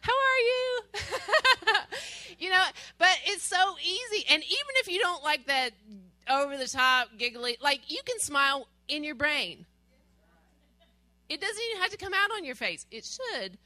How 0.00 0.12
are 0.12 0.38
you? 0.38 0.80
you 2.38 2.50
know, 2.50 2.62
but 2.98 3.18
it's 3.26 3.42
so 3.42 3.76
easy. 3.82 4.24
And 4.30 4.42
even 4.42 4.74
if 4.76 4.88
you 4.88 5.00
don't 5.00 5.24
like 5.24 5.46
that 5.46 5.70
over 6.30 6.56
the 6.56 6.68
top, 6.68 7.08
giggly, 7.18 7.56
like 7.60 7.90
you 7.90 8.00
can 8.04 8.20
smile 8.20 8.68
in 8.88 9.02
your 9.02 9.14
brain. 9.14 9.66
It 11.28 11.40
doesn't 11.40 11.62
even 11.70 11.82
have 11.82 11.90
to 11.90 11.96
come 11.96 12.14
out 12.14 12.30
on 12.30 12.44
your 12.44 12.54
face. 12.54 12.86
It 12.90 13.04
should. 13.04 13.58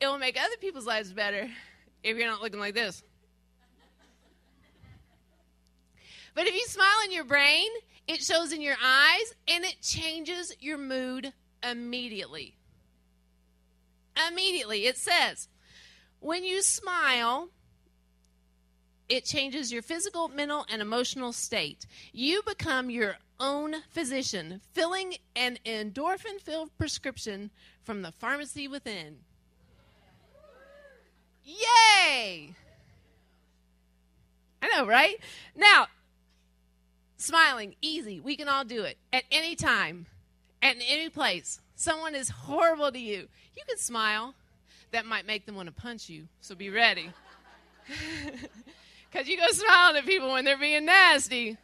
It 0.00 0.06
will 0.06 0.18
make 0.18 0.38
other 0.40 0.56
people's 0.60 0.86
lives 0.86 1.12
better 1.12 1.50
if 2.02 2.16
you're 2.16 2.28
not 2.28 2.40
looking 2.40 2.60
like 2.60 2.74
this. 2.74 3.02
But 6.38 6.46
if 6.46 6.54
you 6.54 6.66
smile 6.66 7.00
in 7.04 7.10
your 7.10 7.24
brain, 7.24 7.66
it 8.06 8.22
shows 8.22 8.52
in 8.52 8.62
your 8.62 8.76
eyes 8.80 9.34
and 9.48 9.64
it 9.64 9.82
changes 9.82 10.54
your 10.60 10.78
mood 10.78 11.32
immediately. 11.68 12.54
Immediately. 14.28 14.86
It 14.86 14.96
says, 14.96 15.48
when 16.20 16.44
you 16.44 16.62
smile, 16.62 17.48
it 19.08 19.24
changes 19.24 19.72
your 19.72 19.82
physical, 19.82 20.28
mental, 20.28 20.64
and 20.70 20.80
emotional 20.80 21.32
state. 21.32 21.86
You 22.12 22.42
become 22.46 22.88
your 22.88 23.16
own 23.40 23.74
physician, 23.90 24.60
filling 24.72 25.14
an 25.34 25.58
endorphin 25.66 26.40
filled 26.40 26.70
prescription 26.78 27.50
from 27.82 28.02
the 28.02 28.12
pharmacy 28.12 28.68
within. 28.68 29.16
Yay! 31.44 32.54
I 34.62 34.68
know, 34.68 34.86
right? 34.86 35.16
Now, 35.56 35.88
smiling, 37.18 37.74
easy. 37.82 38.20
We 38.20 38.36
can 38.36 38.48
all 38.48 38.64
do 38.64 38.84
it 38.84 38.96
at 39.12 39.24
any 39.30 39.54
time, 39.54 40.06
at 40.62 40.76
any 40.76 41.10
place. 41.10 41.60
Someone 41.76 42.14
is 42.14 42.30
horrible 42.30 42.90
to 42.90 42.98
you. 42.98 43.28
You 43.56 43.62
can 43.68 43.76
smile. 43.76 44.34
That 44.90 45.04
might 45.04 45.26
make 45.26 45.44
them 45.44 45.54
want 45.54 45.66
to 45.66 45.74
punch 45.74 46.08
you, 46.08 46.28
so 46.40 46.54
be 46.54 46.70
ready. 46.70 47.10
Because 49.10 49.28
you 49.28 49.36
go 49.36 49.46
smiling 49.50 49.96
at 49.96 50.06
people 50.06 50.32
when 50.32 50.44
they're 50.44 50.58
being 50.58 50.84
nasty. 50.84 51.56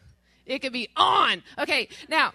It 0.46 0.60
could 0.60 0.72
be 0.72 0.88
on. 0.96 1.42
Okay, 1.58 1.88
now, 2.08 2.32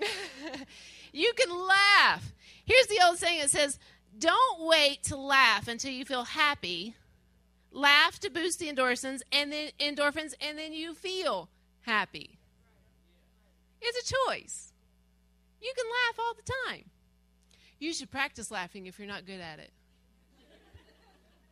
you 1.12 1.32
can 1.36 1.56
laugh. 1.56 2.32
Here's 2.64 2.86
the 2.86 3.00
old 3.06 3.18
saying 3.18 3.40
it 3.40 3.50
says, 3.50 3.78
don't 4.18 4.60
wait 4.60 5.02
to 5.04 5.16
laugh 5.16 5.68
until 5.68 5.92
you 5.92 6.04
feel 6.04 6.24
happy. 6.24 6.94
Laugh 7.72 8.18
to 8.20 8.30
boost 8.30 8.58
the 8.58 8.72
endorphins 8.72 9.20
and 9.30 9.52
then 9.52 9.70
endorphins 9.78 10.34
and 10.40 10.58
then 10.58 10.72
you 10.72 10.94
feel 10.94 11.48
happy. 11.86 12.38
It's 13.80 14.10
a 14.10 14.14
choice. 14.28 14.72
You 15.62 15.72
can 15.74 15.86
laugh 15.86 16.18
all 16.18 16.34
the 16.34 16.52
time. 16.68 16.84
You 17.78 17.92
should 17.92 18.10
practice 18.10 18.50
laughing 18.50 18.86
if 18.86 18.98
you're 18.98 19.08
not 19.08 19.24
good 19.24 19.40
at 19.40 19.58
it. 19.60 19.70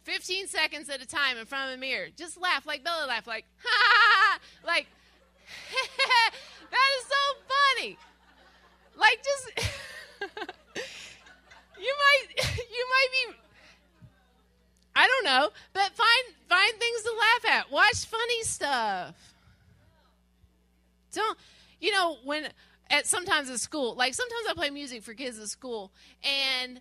15 0.02 0.48
seconds 0.48 0.90
at 0.90 1.00
a 1.00 1.06
time 1.06 1.38
in 1.38 1.46
front 1.46 1.70
of 1.70 1.78
a 1.78 1.80
mirror. 1.80 2.08
Just 2.14 2.38
laugh 2.38 2.66
like 2.66 2.84
Bella 2.84 3.06
laugh, 3.06 3.26
like, 3.26 3.44
ha 3.64 3.68
ha 3.70 4.10
ha, 4.12 4.38
like, 4.66 4.86
that 6.70 6.88
is 6.98 7.06
so 7.06 7.16
funny. 7.78 7.98
Like, 8.96 9.24
just, 9.24 9.50
you 11.80 11.94
might, 12.04 12.26
you 12.36 12.86
might 12.90 13.08
be, 13.12 13.36
I 14.94 15.06
don't 15.06 15.24
know, 15.24 15.48
but 15.72 15.92
find, 15.92 16.34
find 16.48 16.74
things 16.74 17.02
to 17.02 17.12
laugh 17.18 17.60
at. 17.60 17.72
Watch 17.72 18.04
funny 18.04 18.42
stuff. 18.42 19.33
Don't, 21.14 21.38
you 21.80 21.92
know, 21.92 22.16
when, 22.24 22.48
at 22.90 23.06
sometimes 23.06 23.50
at 23.50 23.60
school, 23.60 23.94
like 23.94 24.14
sometimes 24.14 24.46
I 24.50 24.54
play 24.54 24.70
music 24.70 25.02
for 25.02 25.14
kids 25.14 25.38
at 25.38 25.48
school, 25.48 25.92
and, 26.22 26.80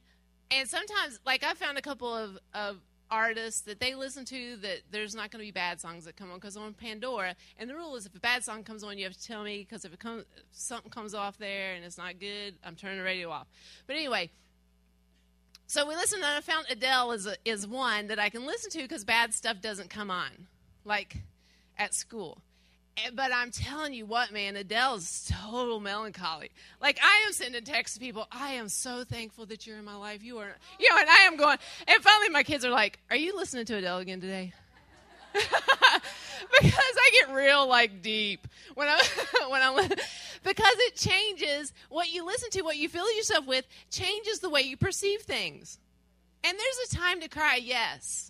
and 0.52 0.67
sometimes, 0.67 1.19
like 1.26 1.43
I 1.43 1.54
found 1.54 1.78
a 1.78 1.82
couple 1.82 2.13
of, 2.13 2.38
of 2.54 2.78
artists 3.13 3.62
that 3.62 3.80
they 3.80 3.93
listen 3.93 4.26
to 4.26 4.56
that 4.58 4.80
there's 4.89 5.13
not 5.13 5.30
going 5.30 5.39
to 5.39 5.46
be 5.46 5.52
bad 5.52 5.80
songs 5.80 6.06
that 6.06 6.15
come 6.15 6.32
on 6.32 6.38
because 6.38 6.58
on 6.58 6.74
Pandora, 6.74 7.36
and 7.58 7.69
the 7.69 7.76
rule 7.76 7.96
is 7.96 8.06
if 8.06 8.15
a 8.15 8.19
bad 8.19 8.43
song 8.43 8.63
comes 8.63 8.84
on, 8.84 8.98
you 8.98 9.04
have 9.04 9.13
to 9.13 9.24
tell 9.24 9.43
me 9.43 9.60
because 9.60 9.86
if 9.86 9.93
it 9.93 10.00
comes 10.00 10.26
something 10.52 10.89
comes 10.89 11.13
off 11.13 11.38
there 11.38 11.76
and 11.76 11.86
it's 11.86 11.98
not 11.98 12.19
good, 12.19 12.56
I'm 12.65 12.76
turning 12.76 12.98
the 12.98 13.04
radio 13.04 13.30
off. 13.30 13.48
But 13.86 13.96
anyway, 13.96 14.32
so 15.67 15.88
we 15.88 15.96
listened 15.96 16.24
and 16.24 16.38
I 16.38 16.41
found 16.41 16.65
Adele 16.69 17.12
is 17.12 17.28
a, 17.28 17.36
is 17.46 17.67
one 17.67 18.08
that 18.08 18.19
I 18.19 18.30
can 18.30 18.46
listen 18.46 18.72
to 18.72 18.80
because 18.80 19.04
bad 19.04 19.34
stuff 19.34 19.62
doesn't 19.62 19.89
come 19.89 20.10
on, 20.10 20.48
like 20.84 21.17
at 21.78 21.93
school. 21.93 22.41
Eh, 22.98 23.10
But 23.14 23.32
I'm 23.34 23.52
telling 23.52 23.94
you 23.94 24.06
what, 24.06 24.32
man, 24.32 24.56
Adele's 24.56 25.32
total 25.50 25.80
melancholy. 25.80 26.52
Like 26.82 27.00
I 27.04 27.24
am 27.26 27.34
sending 27.34 27.64
texts 27.64 27.98
to 27.98 28.00
people. 28.00 28.28
I 28.32 28.54
am 28.54 28.70
so 28.70 29.04
thankful 29.04 29.46
that 29.48 29.66
you're 29.66 29.78
in 29.78 29.86
my 29.86 29.96
life. 29.96 30.24
You 30.24 30.38
are, 30.40 30.56
you 30.80 30.90
know, 30.90 31.00
and 31.00 31.10
I 31.10 31.24
am 31.24 31.38
going. 31.38 31.58
And 31.88 32.04
finally, 32.04 32.30
my 32.30 32.44
kids 32.44 32.64
are 32.66 32.70
like, 32.72 33.00
"Are 33.10 33.16
you 33.16 33.36
listening 33.36 33.66
to 33.66 33.76
Adele 33.76 33.98
again 34.00 34.22
today?" 34.22 34.54
because 35.34 36.74
I 36.74 37.10
get 37.14 37.34
real 37.34 37.68
like 37.68 38.04
deep 38.04 38.48
when 38.76 38.88
I 38.88 39.02
when 39.50 39.62
I 39.62 39.88
because 40.44 40.76
it 40.80 40.96
changes 40.96 41.74
what 41.90 42.12
you 42.14 42.26
listen 42.26 42.50
to, 42.52 42.62
what 42.62 42.78
you 42.78 42.90
fill 42.90 43.12
yourself 43.16 43.48
with, 43.48 43.66
changes 43.90 44.40
the 44.40 44.50
way 44.50 44.62
you 44.62 44.78
perceive 44.78 45.22
things. 45.22 45.80
And 46.44 46.58
there's 46.58 46.92
a 46.92 46.96
time 46.98 47.22
to 47.22 47.30
cry, 47.30 47.56
yes, 47.56 48.30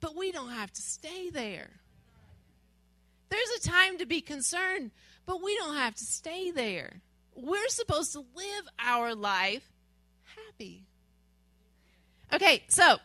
but 0.00 0.14
we 0.16 0.30
don't 0.30 0.50
have 0.50 0.72
to 0.72 0.80
stay 0.80 1.28
there. 1.28 1.70
There's 3.28 3.50
a 3.58 3.68
time 3.68 3.98
to 3.98 4.06
be 4.06 4.20
concerned, 4.20 4.90
but 5.26 5.42
we 5.42 5.56
don't 5.56 5.76
have 5.76 5.94
to 5.96 6.04
stay 6.04 6.50
there. 6.50 7.02
We're 7.34 7.68
supposed 7.68 8.12
to 8.12 8.24
live 8.34 8.68
our 8.78 9.14
life 9.14 9.70
happy. 10.36 10.84
Okay, 12.32 12.62
so 12.68 12.98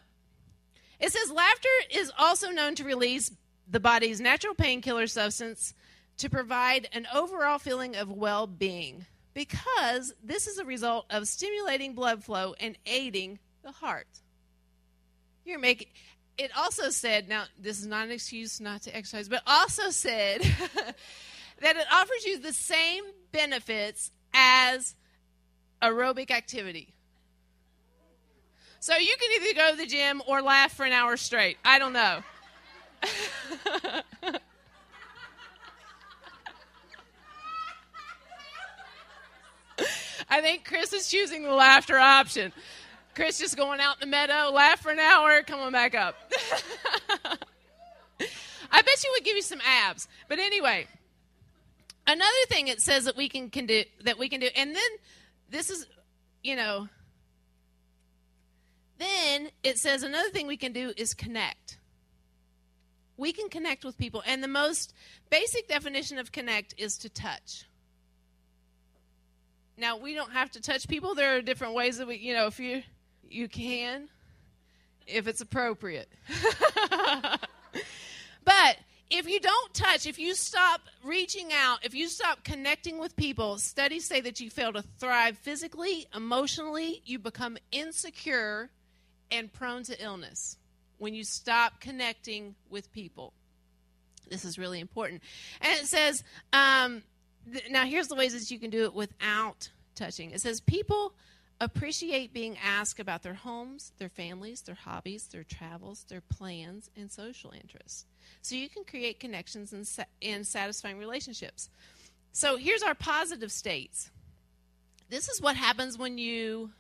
it 1.00 1.12
says 1.12 1.32
laughter 1.32 1.70
is 1.92 2.12
also 2.18 2.50
known 2.50 2.76
to 2.76 2.84
release 2.84 3.32
the 3.70 3.80
body's 3.80 4.20
natural 4.20 4.54
painkiller 4.54 5.08
substance 5.08 5.74
to 6.18 6.30
provide 6.30 6.88
an 6.94 7.08
overall 7.14 7.60
feeling 7.60 7.96
of 7.96 8.10
well 8.12 8.48
being 8.48 9.06
because 9.34 10.14
this 10.24 10.48
is 10.48 10.58
a 10.58 10.66
result 10.66 11.06
of 11.10 11.28
stimulating 11.28 11.94
blood 11.94 12.24
flow 12.24 12.54
and 12.60 12.78
aiding 12.86 13.40
the 13.64 13.72
heart. 13.72 14.08
You're 15.46 15.60
making 15.60 15.88
it 16.38 16.52
also 16.58 16.90
said, 16.90 17.30
now 17.30 17.44
this 17.60 17.80
is 17.80 17.88
not 17.88 18.06
an 18.06 18.12
excuse 18.12 18.60
not 18.60 18.82
to 18.84 18.96
exercise, 18.96 19.30
but 19.30 19.42
also 19.46 19.90
said 19.90 20.42
that 21.62 21.76
it 21.76 21.86
offers 21.92 22.26
you 22.26 22.40
the 22.40 22.54
same 22.54 23.04
benefits 23.32 24.12
as 24.34 24.96
aerobic 25.82 26.32
activity. 26.32 26.94
So 28.80 28.98
you 28.98 29.16
can 29.20 29.30
either 29.42 29.54
go 29.56 29.72
to 29.72 29.78
the 29.78 29.86
gym 29.86 30.22
or 30.28 30.42
laugh 30.42 30.74
for 30.74 30.86
an 30.86 30.92
hour 30.92 31.16
straight. 31.16 31.58
I 31.64 31.80
don't 31.80 31.94
know. 31.94 32.20
I 40.30 40.42
think 40.42 40.66
Chris 40.66 40.92
is 40.94 41.10
choosing 41.10 41.44
the 41.44 41.54
laughter 41.54 41.98
option. 41.98 42.52
Chris 43.16 43.38
just 43.38 43.56
going 43.56 43.80
out 43.80 44.02
in 44.02 44.10
the 44.10 44.12
meadow, 44.12 44.50
laugh 44.52 44.82
for 44.82 44.92
an 44.92 45.00
hour, 45.00 45.44
coming 45.44 45.72
back 45.72 45.94
up. 45.94 46.16
I 48.72 48.82
bet 48.82 49.04
you 49.04 49.12
would 49.14 49.24
give 49.24 49.36
you 49.36 49.44
some 49.44 49.62
abs. 49.62 50.08
But 50.28 50.40
anyway, 50.40 50.88
another 52.08 52.32
thing 52.48 52.68
it 52.68 52.82
says 52.82 53.06
that 53.06 53.16
we 53.16 53.30
can, 53.30 53.50
can 53.52 53.68
do 53.68 53.84
that 54.04 54.18
we 54.18 54.30
can 54.30 54.40
do, 54.40 54.50
and 54.56 54.76
then 54.76 54.92
this 55.50 55.70
is, 55.70 55.86
you 56.42 56.56
know, 56.56 56.88
then 58.98 59.50
it 59.64 59.78
says 59.78 60.02
another 60.02 60.30
thing 60.30 60.48
we 60.48 60.58
can 60.58 60.74
do 60.74 60.92
is 60.98 61.14
connect. 61.14 61.78
We 63.16 63.32
can 63.32 63.48
connect 63.50 63.86
with 63.86 63.96
people, 63.96 64.24
and 64.26 64.44
the 64.44 64.48
most 64.48 64.94
basic 65.30 65.68
definition 65.68 66.18
of 66.18 66.32
connect 66.32 66.74
is 66.80 66.98
to 67.00 67.10
touch. 67.10 67.66
Now 69.78 69.98
we 69.98 70.16
don't 70.16 70.32
have 70.32 70.50
to 70.52 70.62
touch 70.62 70.88
people. 70.88 71.14
There 71.14 71.38
are 71.38 71.42
different 71.42 71.76
ways 71.76 71.98
that 71.98 72.08
we, 72.08 72.18
you 72.18 72.34
know, 72.34 72.48
if 72.48 72.60
you 72.60 72.82
you 73.34 73.48
can, 73.48 74.10
if 75.08 75.28
it's 75.28 75.42
appropriate. 75.42 76.10
but 78.44 78.78
if 79.10 79.28
you 79.28 79.40
don't 79.40 79.74
touch, 79.74 80.06
if 80.06 80.18
you 80.18 80.34
stop 80.34 80.82
reaching 81.04 81.50
out, 81.54 81.86
if 81.86 81.94
you 81.94 82.08
stop 82.08 82.44
connecting 82.44 82.98
with 82.98 83.16
people, 83.16 83.58
studies 83.58 84.06
say 84.06 84.22
that 84.22 84.40
you 84.40 84.50
fail 84.50 84.74
to 84.74 84.82
thrive 84.82 85.38
physically, 85.38 86.08
emotionally, 86.16 87.02
you 87.06 87.20
become 87.20 87.58
insecure 87.72 88.70
and 89.32 89.52
prone 89.52 89.84
to 89.84 90.04
illness 90.04 90.58
when 90.98 91.14
you 91.14 91.24
stop 91.24 91.80
connecting 91.80 92.56
with 92.70 92.92
people. 92.92 93.34
This 94.30 94.46
is 94.46 94.58
really 94.58 94.80
important. 94.80 95.22
And 95.62 95.80
it 95.80 95.86
says, 95.86 96.24
um, 96.54 97.04
th- 97.52 97.70
now 97.70 97.86
here's 97.86 98.08
the 98.08 98.16
ways 98.16 98.34
that 98.34 98.52
you 98.52 98.60
can 98.60 98.70
do 98.70 98.84
it 98.86 98.94
without 98.94 99.70
touching. 99.96 100.32
It 100.32 100.42
says, 100.42 100.62
people 100.62 101.14
appreciate 101.62 102.34
being 102.34 102.58
asked 102.64 103.00
about 103.00 103.24
their 103.24 103.34
homes, 103.34 103.94
their 103.98 104.10
families, 104.10 104.62
their 104.62 104.76
hobbies, 104.76 105.28
their 105.28 105.44
travels, 105.44 106.06
their 106.10 106.22
plans, 106.22 106.90
and 106.96 107.12
social 107.12 107.52
interests. 107.52 108.06
So 108.42 108.56
you 108.56 108.70
can 108.70 108.84
create 108.84 109.20
connections 109.20 109.74
and, 109.74 109.88
sa- 109.88 110.04
and 110.22 110.46
satisfying 110.46 110.98
relationships. 110.98 111.70
So 112.32 112.58
here's 112.58 112.84
our 112.84 112.96
positive 112.96 113.52
states. 113.52 114.10
This 115.10 115.30
is 115.30 115.42
what 115.42 115.56
happens 115.56 115.98
when 115.98 116.18
you 116.18 116.72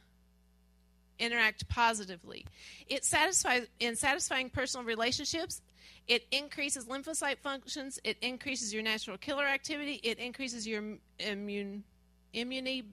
interact 1.19 1.67
positively. 1.69 2.45
It 2.87 3.05
satisfies 3.05 3.67
in 3.79 3.95
satisfying 3.95 4.49
personal 4.49 4.85
relationships. 4.85 5.61
It 6.07 6.25
increases 6.31 6.85
lymphocyte 6.85 7.37
functions. 7.37 7.99
It 8.03 8.17
increases 8.21 8.73
your 8.73 8.83
natural 8.83 9.17
killer 9.17 9.45
activity. 9.45 9.99
It 10.03 10.19
increases 10.19 10.67
your 10.67 10.83
immune 11.19 11.83
immunity 12.33 12.83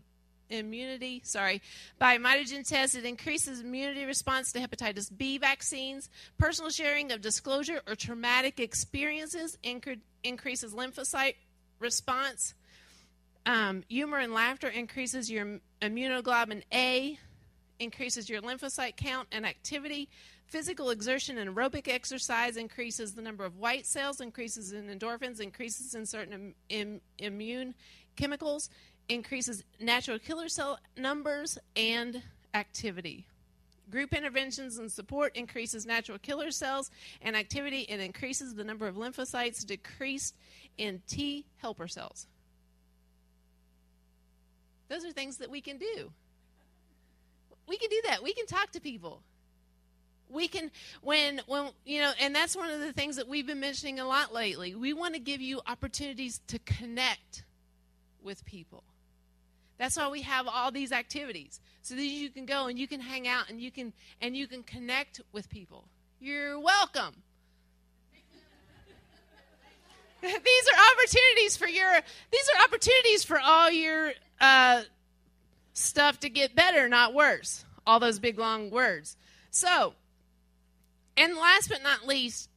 immunity, 0.50 1.22
sorry, 1.24 1.62
by 1.98 2.18
mitogen 2.18 2.66
test. 2.66 2.94
It 2.94 3.04
increases 3.04 3.60
immunity 3.60 4.04
response 4.04 4.52
to 4.52 4.60
hepatitis 4.60 5.10
B 5.16 5.38
vaccines. 5.38 6.10
Personal 6.38 6.70
sharing 6.70 7.12
of 7.12 7.20
disclosure 7.20 7.80
or 7.86 7.94
traumatic 7.94 8.60
experiences 8.60 9.56
incre- 9.64 10.00
increases 10.22 10.74
lymphocyte 10.74 11.34
response. 11.78 12.54
Um, 13.46 13.84
humor 13.88 14.18
and 14.18 14.34
laughter 14.34 14.68
increases 14.68 15.30
your 15.30 15.60
immunoglobulin 15.80 16.62
A, 16.72 17.18
increases 17.78 18.28
your 18.28 18.42
lymphocyte 18.42 18.96
count 18.96 19.28
and 19.32 19.46
activity. 19.46 20.08
Physical 20.46 20.90
exertion 20.90 21.38
and 21.38 21.54
aerobic 21.54 21.88
exercise 21.88 22.56
increases 22.56 23.14
the 23.14 23.22
number 23.22 23.44
of 23.44 23.56
white 23.56 23.86
cells, 23.86 24.20
increases 24.20 24.72
in 24.72 24.88
endorphins, 24.88 25.40
increases 25.40 25.94
in 25.94 26.04
certain 26.04 26.54
Im- 26.68 27.00
immune 27.18 27.74
chemicals, 28.16 28.68
increases 29.10 29.64
natural 29.80 30.18
killer 30.18 30.48
cell 30.48 30.78
numbers 30.96 31.58
and 31.76 32.22
activity. 32.54 33.26
Group 33.90 34.12
interventions 34.14 34.78
and 34.78 34.90
support 34.90 35.34
increases 35.34 35.84
natural 35.84 36.18
killer 36.18 36.52
cells 36.52 36.90
and 37.20 37.36
activity 37.36 37.88
and 37.88 38.00
increases 38.00 38.54
the 38.54 38.62
number 38.62 38.86
of 38.86 38.94
lymphocytes 38.94 39.66
decreased 39.66 40.36
in 40.78 41.02
T 41.08 41.44
helper 41.56 41.88
cells. 41.88 42.28
Those 44.88 45.04
are 45.04 45.12
things 45.12 45.38
that 45.38 45.50
we 45.50 45.60
can 45.60 45.76
do. 45.76 46.12
We 47.66 47.76
can 47.78 47.90
do 47.90 48.02
that. 48.08 48.22
We 48.22 48.32
can 48.32 48.46
talk 48.46 48.72
to 48.72 48.80
people. 48.80 49.22
We 50.28 50.46
can 50.46 50.70
when 51.02 51.40
when 51.46 51.70
you 51.84 52.00
know, 52.00 52.12
and 52.20 52.34
that's 52.34 52.54
one 52.54 52.70
of 52.70 52.80
the 52.80 52.92
things 52.92 53.16
that 53.16 53.26
we've 53.26 53.46
been 53.46 53.60
mentioning 53.60 53.98
a 53.98 54.06
lot 54.06 54.32
lately. 54.32 54.76
We 54.76 54.92
want 54.92 55.14
to 55.14 55.20
give 55.20 55.40
you 55.40 55.60
opportunities 55.66 56.40
to 56.48 56.60
connect 56.60 57.44
with 58.22 58.44
people. 58.44 58.84
That's 59.80 59.96
why 59.96 60.08
we 60.08 60.20
have 60.20 60.46
all 60.46 60.70
these 60.70 60.92
activities 60.92 61.58
so 61.80 61.94
that 61.94 62.04
you 62.04 62.28
can 62.28 62.44
go 62.44 62.66
and 62.66 62.78
you 62.78 62.86
can 62.86 63.00
hang 63.00 63.26
out 63.26 63.48
and 63.48 63.58
you 63.58 63.70
can 63.70 63.94
and 64.20 64.36
you 64.36 64.46
can 64.46 64.62
connect 64.62 65.22
with 65.32 65.48
people. 65.48 65.88
You're 66.20 66.60
welcome. 66.60 67.14
these 70.20 70.28
are 70.28 70.92
opportunities 70.92 71.56
for 71.56 71.66
your 71.66 71.90
these 72.30 72.50
are 72.50 72.62
opportunities 72.62 73.24
for 73.24 73.40
all 73.40 73.70
your 73.70 74.12
uh, 74.38 74.82
stuff 75.72 76.20
to 76.20 76.28
get 76.28 76.54
better, 76.54 76.86
not 76.86 77.14
worse. 77.14 77.64
All 77.86 77.98
those 77.98 78.18
big 78.18 78.38
long 78.38 78.70
words. 78.70 79.16
So, 79.50 79.94
and 81.16 81.36
last 81.36 81.70
but 81.70 81.82
not 81.82 82.06
least, 82.06 82.50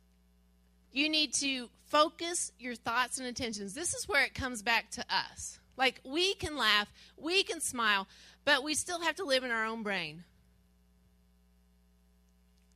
you 0.91 1.07
need 1.07 1.33
to 1.35 1.69
focus 1.85 2.51
your 2.59 2.75
thoughts 2.75 3.17
and 3.17 3.25
intentions. 3.25 3.73
This 3.73 3.93
is 3.93 4.09
where 4.09 4.25
it 4.25 4.33
comes 4.33 4.61
back 4.61 4.91
to 4.91 5.05
us. 5.09 5.61
Like 5.77 6.01
we 6.03 6.35
can 6.35 6.57
laugh, 6.57 6.91
we 7.17 7.43
can 7.43 7.59
smile, 7.59 8.07
but 8.45 8.63
we 8.63 8.73
still 8.73 9.01
have 9.01 9.15
to 9.15 9.25
live 9.25 9.43
in 9.43 9.51
our 9.51 9.65
own 9.65 9.83
brain. 9.83 10.23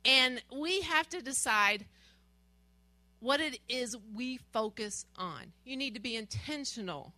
And 0.04 0.42
we 0.54 0.80
have 0.82 1.08
to 1.10 1.22
decide 1.22 1.84
what 3.20 3.40
it 3.40 3.58
is 3.68 3.96
we 4.14 4.38
focus 4.52 5.04
on. 5.16 5.52
You 5.64 5.76
need 5.76 5.94
to 5.94 6.00
be 6.00 6.16
intentional 6.16 7.12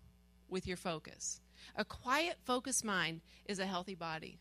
with 0.48 0.66
your 0.66 0.76
focus. 0.76 1.40
A 1.76 1.84
quiet, 1.84 2.36
focused 2.44 2.84
mind 2.84 3.20
is 3.46 3.58
a 3.58 3.66
healthy 3.66 3.94
body. 3.94 4.38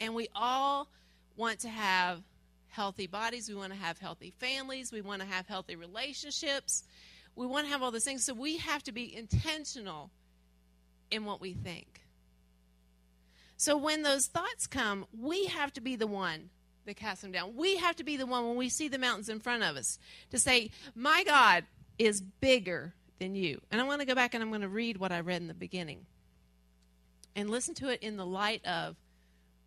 And 0.00 0.14
we 0.14 0.28
all 0.34 0.88
want 1.36 1.60
to 1.60 1.68
have 1.68 2.22
healthy 2.68 3.06
bodies. 3.06 3.48
We 3.48 3.54
want 3.54 3.72
to 3.72 3.78
have 3.78 3.98
healthy 3.98 4.32
families. 4.38 4.92
We 4.92 5.00
want 5.00 5.22
to 5.22 5.26
have 5.28 5.46
healthy 5.46 5.76
relationships. 5.76 6.84
We 7.38 7.46
want 7.46 7.66
to 7.66 7.72
have 7.72 7.84
all 7.84 7.92
those 7.92 8.04
things. 8.04 8.24
So 8.24 8.34
we 8.34 8.56
have 8.56 8.82
to 8.82 8.92
be 8.92 9.14
intentional 9.14 10.10
in 11.08 11.24
what 11.24 11.40
we 11.40 11.54
think. 11.54 12.02
So 13.56 13.76
when 13.76 14.02
those 14.02 14.26
thoughts 14.26 14.66
come, 14.66 15.06
we 15.16 15.46
have 15.46 15.72
to 15.74 15.80
be 15.80 15.94
the 15.94 16.08
one 16.08 16.50
that 16.84 16.96
casts 16.96 17.22
them 17.22 17.30
down. 17.30 17.54
We 17.54 17.76
have 17.76 17.94
to 17.96 18.04
be 18.04 18.16
the 18.16 18.26
one 18.26 18.48
when 18.48 18.56
we 18.56 18.68
see 18.68 18.88
the 18.88 18.98
mountains 18.98 19.28
in 19.28 19.38
front 19.38 19.62
of 19.62 19.76
us 19.76 20.00
to 20.30 20.38
say, 20.40 20.72
My 20.96 21.22
God 21.22 21.64
is 21.96 22.20
bigger 22.20 22.92
than 23.20 23.36
you. 23.36 23.60
And 23.70 23.80
I 23.80 23.84
want 23.84 24.00
to 24.00 24.06
go 24.06 24.16
back 24.16 24.34
and 24.34 24.42
I'm 24.42 24.50
going 24.50 24.62
to 24.62 24.68
read 24.68 24.96
what 24.96 25.12
I 25.12 25.20
read 25.20 25.40
in 25.40 25.46
the 25.46 25.54
beginning 25.54 26.06
and 27.36 27.48
listen 27.48 27.74
to 27.76 27.88
it 27.88 28.02
in 28.02 28.16
the 28.16 28.26
light 28.26 28.66
of 28.66 28.96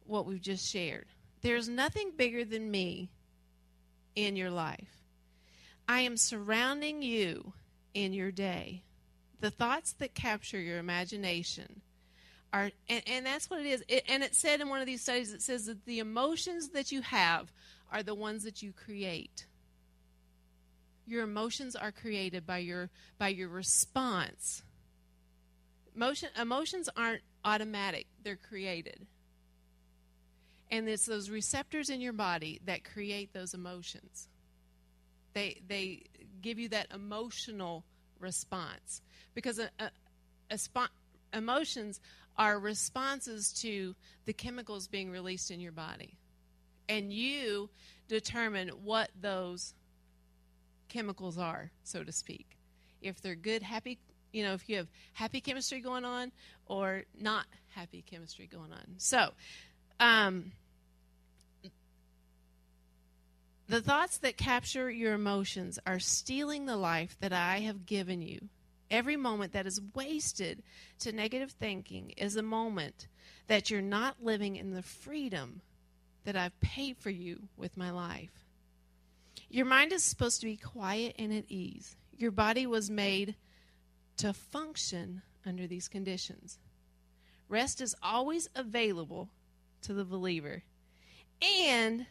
what 0.06 0.26
we've 0.26 0.42
just 0.42 0.70
shared. 0.70 1.06
There's 1.42 1.70
nothing 1.70 2.12
bigger 2.18 2.44
than 2.44 2.70
me 2.70 3.12
in 4.14 4.36
your 4.36 4.52
life. 4.52 5.06
I 5.88 6.02
am 6.02 6.18
surrounding 6.18 7.02
you 7.02 7.54
in 7.94 8.14
your 8.14 8.32
day. 8.32 8.84
The 9.40 9.52
thoughts 9.52 9.94
that 9.94 10.14
capture 10.14 10.60
your 10.60 10.78
imagination 10.78 11.82
are, 12.54 12.72
and, 12.90 13.04
and 13.08 13.26
that's 13.26 13.50
what 13.50 13.62
it 13.62 13.66
is. 13.66 13.84
It, 13.88 14.04
and 14.08 14.24
it 14.24 14.36
said 14.36 14.62
in 14.62 14.70
one 14.70 14.82
of 14.82 14.86
these 14.86 15.02
studies, 15.02 15.34
it 15.34 15.42
says 15.42 15.66
that 15.66 15.86
the 15.86 16.00
emotions 16.00 16.70
that 16.70 16.92
you 16.92 17.02
have 17.02 17.52
are 17.92 18.04
the 18.04 18.16
ones 18.16 18.44
that 18.44 18.62
you 18.62 18.72
create. 18.72 19.46
Your 21.06 21.24
emotions 21.24 21.76
are 21.76 21.92
created 21.92 22.46
by 22.46 22.60
your 22.60 22.90
by 23.18 23.30
your 23.30 23.50
response. 23.50 24.64
Emotion, 25.96 26.30
emotions 26.40 26.88
aren't 26.96 27.24
automatic; 27.44 28.08
they're 28.24 28.38
created. 28.38 29.08
And 30.70 30.88
it's 30.88 31.06
those 31.06 31.30
receptors 31.30 31.90
in 31.90 32.00
your 32.00 32.14
body 32.14 32.62
that 32.66 32.86
create 32.86 33.34
those 33.34 33.54
emotions. 33.54 34.30
They 35.34 35.62
they 35.68 36.04
give 36.42 36.60
you 36.60 36.70
that 36.70 36.88
emotional 36.94 37.84
response 38.20 39.02
because 39.34 39.60
a, 39.60 39.70
a, 39.80 39.90
a 40.50 40.56
spo- 40.56 40.88
emotions 41.34 42.00
are 42.38 42.60
responses 42.60 43.52
to 43.54 43.96
the 44.26 44.34
chemicals 44.34 44.88
being 44.88 45.12
released 45.12 45.52
in 45.52 45.60
your 45.60 45.72
body, 45.72 46.18
and 46.88 47.12
you 47.12 47.70
determine 48.08 48.70
what 48.84 49.10
those 49.20 49.74
chemicals 50.88 51.38
are, 51.38 51.72
so 51.84 52.04
to 52.04 52.12
speak. 52.12 52.58
If 53.02 53.22
they're 53.22 53.36
good, 53.36 53.64
happy, 53.64 54.00
you 54.32 54.44
know, 54.44 54.54
if 54.54 54.68
you 54.70 54.78
have 54.78 54.88
happy 55.14 55.42
chemistry 55.42 55.82
going 55.82 56.06
on 56.06 56.32
or 56.66 57.04
not 57.20 57.46
happy 57.70 58.04
chemistry 58.10 58.48
going 58.48 58.72
on. 58.72 58.96
So, 58.98 59.30
um, 60.00 60.52
the 63.72 63.82
thoughts 63.82 64.18
that 64.18 64.36
capture 64.36 64.92
your 64.92 65.14
emotions 65.14 65.80
are 65.88 65.98
stealing 65.98 66.66
the 66.66 66.76
life 66.76 67.16
that 67.22 67.32
I 67.32 67.60
have 67.60 67.86
given 67.86 68.22
you. 68.22 68.50
Every 68.90 69.16
moment 69.16 69.54
that 69.54 69.66
is 69.66 69.80
wasted 69.96 70.62
to 71.00 71.14
negative 71.14 71.52
thinking 71.52 72.10
is 72.18 72.36
a 72.36 72.44
moment 72.44 73.08
that 73.48 73.70
you're 73.70 73.82
not 73.82 74.22
living 74.22 74.58
in 74.58 74.74
the 74.74 74.82
freedom 74.82 75.62
that 76.26 76.36
I've 76.36 76.60
paid 76.60 76.98
for 76.98 77.12
you 77.12 77.48
with 77.56 77.78
my 77.78 77.92
life. 77.92 78.44
Your 79.50 79.66
mind 79.66 79.94
is 79.94 80.04
supposed 80.04 80.42
to 80.42 80.48
be 80.48 80.58
quiet 80.58 81.16
and 81.18 81.32
at 81.32 81.46
ease. 81.48 81.96
Your 82.18 82.32
body 82.32 82.68
was 82.68 82.90
made 82.90 83.36
to 84.18 84.34
function 84.34 85.22
under 85.46 85.66
these 85.66 85.88
conditions. 85.88 86.60
Rest 87.48 87.80
is 87.80 87.96
always 88.04 88.50
available 88.54 89.30
to 89.84 89.94
the 89.94 90.04
believer. 90.04 90.64
And 91.42 92.06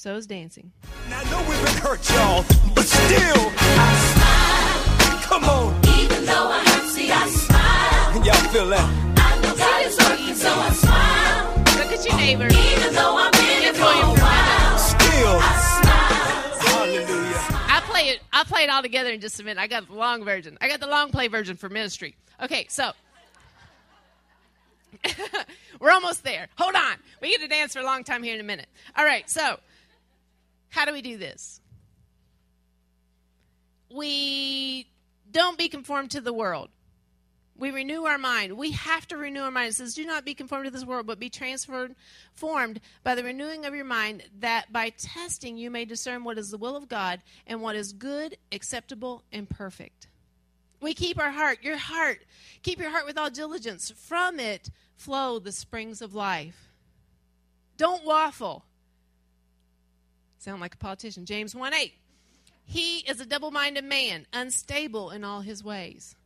so 0.00 0.16
is 0.16 0.26
dancing. 0.26 0.72
I 1.10 1.24
know 1.30 1.40
we've 1.40 1.62
been 1.62 1.76
hurt, 1.82 2.08
y'all, 2.08 2.42
but 2.74 2.86
still, 2.86 3.52
I 3.76 3.92
smile. 4.16 5.20
Come 5.28 5.44
on. 5.44 5.76
Even 6.00 6.24
though 6.24 6.48
I 6.48 6.64
hurt, 6.64 6.88
see, 6.88 7.10
I 7.12 7.28
smile. 7.28 8.24
Y'all 8.24 8.48
feel 8.48 8.66
that? 8.70 8.88
I 9.18 9.40
know 9.42 9.54
God 9.54 9.84
is 9.84 9.98
working, 9.98 10.34
so 10.34 10.48
I 10.48 10.70
smile. 10.70 11.58
Look 11.84 11.92
at 11.92 12.06
your 12.06 12.16
neighbor. 12.16 12.46
Even 12.46 12.94
though 12.94 13.14
I've 13.14 13.32
been 13.32 13.60
here 13.60 13.74
for 13.74 13.82
a 13.82 14.08
while, 14.16 14.78
Still, 14.78 15.36
I 15.38 15.52
smile. 15.82 16.78
hallelujah. 16.78 17.36
I 17.68 17.82
play 17.84 18.08
it. 18.08 18.20
I'll 18.32 18.46
play 18.46 18.62
it 18.62 18.70
all 18.70 18.80
together 18.80 19.10
in 19.10 19.20
just 19.20 19.38
a 19.38 19.44
minute. 19.44 19.60
I 19.60 19.66
got 19.66 19.86
the 19.86 19.92
long 19.94 20.24
version. 20.24 20.56
I 20.62 20.68
got 20.68 20.80
the 20.80 20.86
long 20.86 21.10
play 21.10 21.28
version 21.28 21.58
for 21.58 21.68
ministry. 21.68 22.16
Okay, 22.42 22.64
so 22.70 22.92
We're 25.80 25.90
almost 25.90 26.24
there. 26.24 26.48
Hold 26.56 26.74
on. 26.74 26.96
We 27.20 27.30
get 27.30 27.40
to 27.42 27.48
dance 27.48 27.74
for 27.74 27.80
a 27.80 27.84
long 27.84 28.02
time 28.04 28.22
here 28.22 28.34
in 28.34 28.40
a 28.40 28.44
minute. 28.44 28.66
All 28.96 29.04
right, 29.04 29.28
so 29.28 29.58
how 30.70 30.84
do 30.84 30.92
we 30.92 31.02
do 31.02 31.18
this? 31.18 31.60
We 33.92 34.86
don't 35.30 35.58
be 35.58 35.68
conformed 35.68 36.12
to 36.12 36.20
the 36.20 36.32
world. 36.32 36.70
We 37.56 37.70
renew 37.72 38.04
our 38.04 38.16
mind. 38.16 38.56
We 38.56 38.70
have 38.70 39.06
to 39.08 39.18
renew 39.18 39.42
our 39.42 39.50
mind. 39.50 39.70
It 39.70 39.74
says, 39.74 39.94
Do 39.94 40.06
not 40.06 40.24
be 40.24 40.32
conformed 40.32 40.64
to 40.64 40.70
this 40.70 40.86
world, 40.86 41.06
but 41.06 41.18
be 41.18 41.28
transformed 41.28 41.94
formed 42.32 42.80
by 43.02 43.14
the 43.14 43.22
renewing 43.22 43.66
of 43.66 43.74
your 43.74 43.84
mind, 43.84 44.22
that 44.38 44.72
by 44.72 44.90
testing 44.90 45.58
you 45.58 45.70
may 45.70 45.84
discern 45.84 46.24
what 46.24 46.38
is 46.38 46.50
the 46.50 46.56
will 46.56 46.74
of 46.74 46.88
God 46.88 47.20
and 47.46 47.60
what 47.60 47.76
is 47.76 47.92
good, 47.92 48.38
acceptable, 48.50 49.24
and 49.30 49.50
perfect. 49.50 50.06
We 50.80 50.94
keep 50.94 51.18
our 51.18 51.32
heart, 51.32 51.58
your 51.62 51.76
heart, 51.76 52.24
keep 52.62 52.78
your 52.78 52.90
heart 52.90 53.04
with 53.04 53.18
all 53.18 53.28
diligence. 53.28 53.92
From 53.94 54.40
it 54.40 54.70
flow 54.96 55.38
the 55.38 55.52
springs 55.52 56.00
of 56.00 56.14
life. 56.14 56.72
Don't 57.76 58.06
waffle. 58.06 58.64
Sound 60.40 60.62
like 60.62 60.74
a 60.74 60.78
politician. 60.78 61.26
James 61.26 61.54
1 61.54 61.74
8. 61.74 61.92
He 62.64 62.98
is 63.00 63.20
a 63.20 63.26
double 63.26 63.50
minded 63.50 63.84
man, 63.84 64.26
unstable 64.32 65.10
in 65.10 65.22
all 65.22 65.42
his 65.42 65.62
ways. 65.62 66.16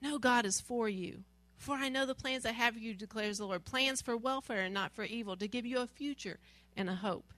No, 0.00 0.18
God 0.18 0.46
is 0.46 0.62
for 0.62 0.88
you. 0.88 1.24
For 1.58 1.74
I 1.74 1.90
know 1.90 2.06
the 2.06 2.14
plans 2.14 2.46
I 2.46 2.52
have 2.52 2.72
for 2.72 2.80
you, 2.80 2.94
declares 2.94 3.36
the 3.36 3.44
Lord 3.44 3.66
plans 3.66 4.00
for 4.00 4.16
welfare 4.16 4.62
and 4.62 4.72
not 4.72 4.92
for 4.92 5.04
evil, 5.04 5.36
to 5.36 5.46
give 5.46 5.66
you 5.66 5.80
a 5.80 5.86
future 5.86 6.38
and 6.74 6.88
a 6.88 6.94
hope. 6.94 7.34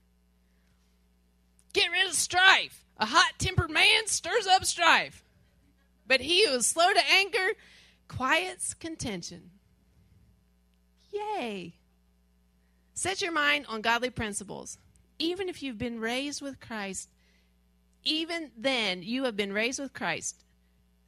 Get 1.73 1.91
rid 1.91 2.07
of 2.07 2.15
strife. 2.15 2.85
A 2.99 3.07
hot 3.07 3.33
tempered 3.39 3.71
man 3.71 4.07
stirs 4.07 4.47
up 4.47 4.65
strife. 4.65 5.25
But 6.07 6.21
he 6.21 6.47
who 6.47 6.53
is 6.53 6.69
slow 6.69 6.93
to 6.93 7.11
anger 7.11 7.55
quiets 8.07 8.75
contention. 8.75 9.51
Yay. 11.13 11.75
Set 12.95 13.23
your 13.23 13.33
mind 13.33 13.67
on 13.69 13.81
godly 13.81 14.11
principles. 14.11 14.79
Even 15.19 15.49
if 15.49 15.63
you've 15.63 15.79
been 15.79 16.01
raised 16.01 16.43
with 16.43 16.61
Christ, 16.61 17.09
even 18.05 18.51
then 18.57 19.03
you 19.03 19.25
have 19.25 19.37
been 19.37 19.53
raised 19.53 19.79
with 19.79 19.93
Christ. 19.93 20.45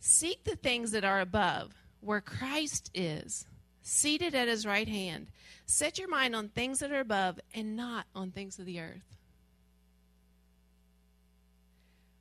Seek 0.01 0.45
the 0.45 0.57
things 0.57 0.93
that 0.93 1.05
are 1.05 1.21
above, 1.21 1.73
where 2.01 2.21
Christ 2.21 2.91
is, 2.95 3.47
seated 3.83 4.35
at 4.35 4.49
his 4.49 4.67
right 4.67 4.89
hand. 4.89 5.29
Set 5.67 5.99
your 5.99 6.09
mind 6.09 6.37
on 6.37 6.49
things 6.49 6.81
that 6.81 6.93
are 6.93 7.01
above 7.01 7.41
and 7.55 7.77
not 7.77 8.07
on 8.15 8.31
things 8.31 8.59
of 8.59 8.67
the 8.67 8.81
earth. 8.81 9.17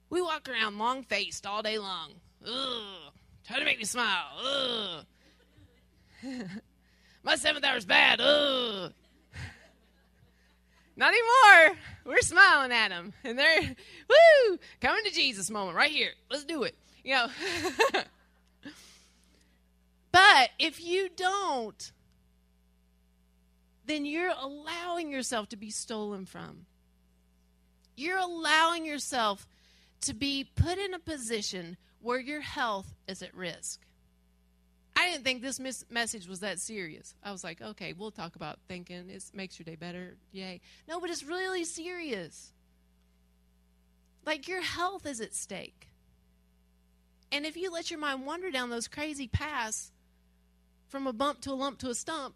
We 0.10 0.22
walk 0.22 0.48
around 0.48 0.78
long 0.78 1.04
faced 1.04 1.46
all 1.46 1.62
day 1.62 1.78
long. 1.78 2.12
Ugh. 2.46 3.12
Try 3.46 3.60
to 3.60 3.66
make 3.66 3.80
me 3.80 3.86
smile. 3.86 4.26
Ugh. 4.46 5.06
My 7.24 7.36
seventh 7.36 7.66
hour's 7.66 7.86
bad. 7.86 8.22
Ugh. 8.22 8.94
Not 10.96 11.14
anymore. 11.14 11.78
We're 12.06 12.22
smiling 12.22 12.72
at 12.72 12.90
them. 12.90 13.14
And 13.24 13.38
they're, 13.38 13.62
woo, 13.62 14.60
coming 14.80 15.04
to 15.06 15.12
Jesus 15.12 15.50
moment 15.50 15.76
right 15.76 15.92
here. 15.92 16.12
Let's 16.30 16.46
do 16.46 16.64
it. 16.64 16.76
You 17.04 17.16
know. 17.16 17.28
but 20.12 20.50
if 20.60 20.84
you 20.84 21.10
don't, 21.16 21.92
then 23.86 24.06
you're 24.06 24.34
allowing 24.40 25.12
yourself 25.12 25.50
to 25.50 25.58
be 25.58 25.72
stolen 25.72 26.26
from. 26.26 26.66
You're 27.96 28.20
allowing 28.20 28.86
yourself 28.86 29.48
to 30.02 30.14
be 30.14 30.44
put 30.56 30.78
in 30.78 30.94
a 30.94 31.00
position 31.00 31.78
where 32.02 32.20
your 32.20 32.42
health 32.42 32.94
is 33.08 33.22
at 33.22 33.34
risk. 33.36 33.80
I 35.04 35.12
didn't 35.12 35.26
think 35.26 35.42
this 35.42 35.60
mis- 35.60 35.86
message 35.90 36.28
was 36.28 36.40
that 36.40 36.60
serious. 36.60 37.14
I 37.24 37.32
was 37.32 37.44
like, 37.44 37.62
okay, 37.62 37.94
we'll 37.94 38.12
talk 38.12 38.36
about 38.36 38.60
thinking. 38.68 39.10
It 39.10 39.24
makes 39.34 39.60
your 39.60 39.66
day 39.66 39.76
better. 39.76 40.16
Yay. 40.32 40.62
No, 40.88 41.00
but 41.00 41.10
it's 41.10 41.24
really 41.24 41.66
serious. 41.66 42.54
Like 44.26 44.48
your 44.48 44.62
health 44.62 45.06
is 45.06 45.20
at 45.20 45.34
stake. 45.36 45.90
And 47.34 47.46
if 47.46 47.58
you 47.58 47.72
let 47.72 47.92
your 47.92 48.00
mind 48.00 48.26
wander 48.26 48.50
down 48.50 48.70
those 48.70 48.88
crazy 48.88 49.28
paths 49.28 49.92
from 50.88 51.06
a 51.08 51.14
bump 51.14 51.42
to 51.42 51.52
a 51.52 51.54
lump 51.56 51.80
to 51.80 51.90
a 51.90 51.96
stump, 51.96 52.36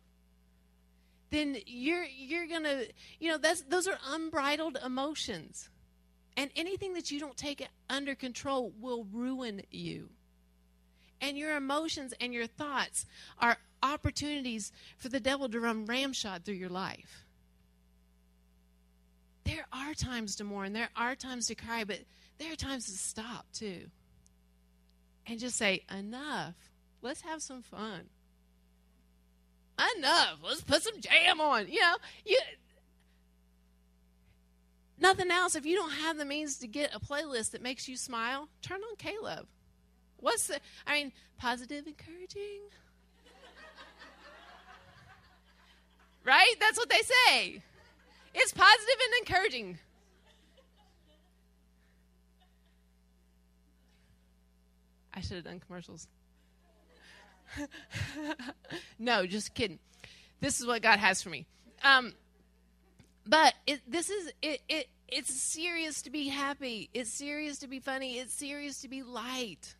then 1.29 1.57
you're 1.65 2.03
you're 2.03 2.47
gonna 2.47 2.83
you 3.19 3.29
know 3.29 3.37
that's 3.37 3.61
those 3.63 3.87
are 3.87 3.97
unbridled 4.09 4.77
emotions. 4.83 5.69
And 6.35 6.51
anything 6.55 6.93
that 6.93 7.11
you 7.11 7.19
don't 7.19 7.37
take 7.37 7.67
under 7.89 8.15
control 8.15 8.73
will 8.79 9.05
ruin 9.11 9.61
you. 9.71 10.09
And 11.19 11.37
your 11.37 11.55
emotions 11.55 12.13
and 12.21 12.33
your 12.33 12.47
thoughts 12.47 13.05
are 13.39 13.57
opportunities 13.81 14.71
for 14.97 15.09
the 15.09 15.19
devil 15.19 15.49
to 15.49 15.59
run 15.59 15.85
ramshot 15.85 16.43
through 16.43 16.55
your 16.55 16.69
life. 16.69 17.25
There 19.45 19.65
are 19.71 19.93
times 19.93 20.35
to 20.35 20.43
mourn, 20.43 20.73
there 20.73 20.89
are 20.95 21.15
times 21.15 21.47
to 21.47 21.55
cry, 21.55 21.83
but 21.85 21.99
there 22.37 22.51
are 22.51 22.57
times 22.57 22.85
to 22.85 22.91
stop 22.91 23.45
too. 23.53 23.85
And 25.25 25.39
just 25.39 25.57
say, 25.57 25.83
enough. 25.95 26.55
Let's 27.01 27.21
have 27.21 27.41
some 27.41 27.61
fun. 27.61 28.09
Enough. 29.97 30.39
Let's 30.43 30.61
put 30.61 30.83
some 30.83 30.99
jam 30.99 31.39
on. 31.39 31.67
You 31.67 31.81
know, 31.81 31.95
you 32.25 32.39
nothing 34.99 35.31
else. 35.31 35.55
If 35.55 35.65
you 35.65 35.75
don't 35.75 35.91
have 35.91 36.17
the 36.17 36.25
means 36.25 36.57
to 36.57 36.67
get 36.67 36.95
a 36.95 36.99
playlist 36.99 37.51
that 37.51 37.61
makes 37.61 37.87
you 37.87 37.95
smile, 37.95 38.49
turn 38.61 38.81
on 38.81 38.95
K-LOVE. 38.97 39.47
What's 40.19 40.47
the, 40.47 40.59
I 40.85 40.93
mean, 40.93 41.11
positive, 41.37 41.87
encouraging? 41.87 42.61
right? 46.27 46.55
That's 46.59 46.77
what 46.77 46.89
they 46.89 47.01
say. 47.01 47.61
It's 48.33 48.53
positive 48.53 48.95
and 49.05 49.27
encouraging. 49.27 49.79
I 55.13 55.21
should 55.21 55.37
have 55.37 55.45
done 55.45 55.59
commercials. 55.59 56.07
no, 58.99 59.25
just 59.25 59.55
kidding. 59.55 59.79
This 60.41 60.59
is 60.59 60.67
what 60.67 60.83
God 60.83 60.99
has 60.99 61.23
for 61.23 61.29
me. 61.29 61.47
Um, 61.83 62.13
but 63.25 63.55
it, 63.65 63.81
this 63.87 64.09
is 64.09 64.31
it, 64.41 64.61
it. 64.69 64.87
It's 65.07 65.33
serious 65.33 66.01
to 66.03 66.09
be 66.09 66.27
happy. 66.27 66.89
It's 66.93 67.11
serious 67.11 67.59
to 67.59 67.67
be 67.67 67.79
funny. 67.79 68.19
It's 68.19 68.33
serious 68.33 68.81
to 68.81 68.89
be 68.89 69.01
light 69.01 69.75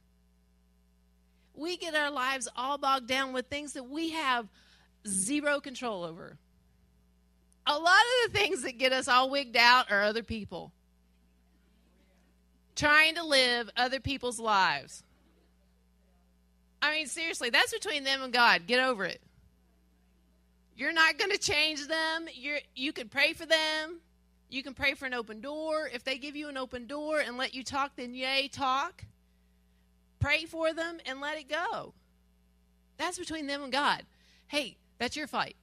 we 1.58 1.76
get 1.76 1.96
our 1.96 2.12
lives 2.12 2.48
all 2.56 2.78
bogged 2.78 3.08
down 3.08 3.34
with 3.34 3.48
things 3.48 3.74
that 3.74 3.90
we 3.90 4.12
have 4.12 4.48
zero 5.08 5.60
control 5.60 6.04
over. 6.04 6.38
A 7.66 7.78
lot 7.78 8.00
of 8.26 8.32
the 8.32 8.40
things 8.40 8.62
that 8.62 8.78
get 8.78 8.94
us 8.94 9.08
all 9.08 9.30
wigged 9.30 9.58
out 9.58 9.92
are 9.92 10.04
other 10.04 10.24
people. 10.24 10.72
Trying 12.76 13.16
to 13.16 13.26
live 13.26 13.70
other 13.76 14.00
people's 14.00 14.40
lives. 14.40 15.04
I 16.82 16.92
mean, 16.92 17.08
seriously, 17.08 17.50
that's 17.50 17.74
between 17.74 18.04
them 18.04 18.22
and 18.22 18.32
God. 18.32 18.68
Get 18.68 18.80
over 18.80 19.04
it. 19.04 19.20
You're 20.78 20.94
not 20.94 21.18
going 21.18 21.32
to 21.32 21.40
change 21.40 21.88
them. 21.88 22.28
You're, 22.34 22.60
you 22.76 22.94
can 22.94 23.10
pray 23.10 23.34
for 23.34 23.48
them. 23.48 24.00
You 24.50 24.62
can 24.62 24.76
pray 24.76 24.94
for 24.94 25.08
an 25.08 25.16
open 25.16 25.42
door. 25.42 25.90
If 25.92 26.04
they 26.04 26.20
give 26.20 26.36
you 26.36 26.50
an 26.50 26.56
open 26.56 26.86
door 26.86 27.20
and 27.20 27.36
let 27.36 27.56
you 27.56 27.64
talk, 27.64 27.94
then 27.96 28.14
yay, 28.14 28.48
talk. 28.48 29.04
Pray 30.20 30.46
for 30.46 30.74
them 30.74 31.00
and 31.06 31.22
let 31.22 31.38
it 31.38 31.50
go. 31.50 31.94
That's 32.98 33.20
between 33.20 33.48
them 33.48 33.64
and 33.64 33.72
God. 33.72 34.04
Hey, 34.48 34.78
that's 34.98 35.16
your 35.16 35.28
fight. 35.28 35.56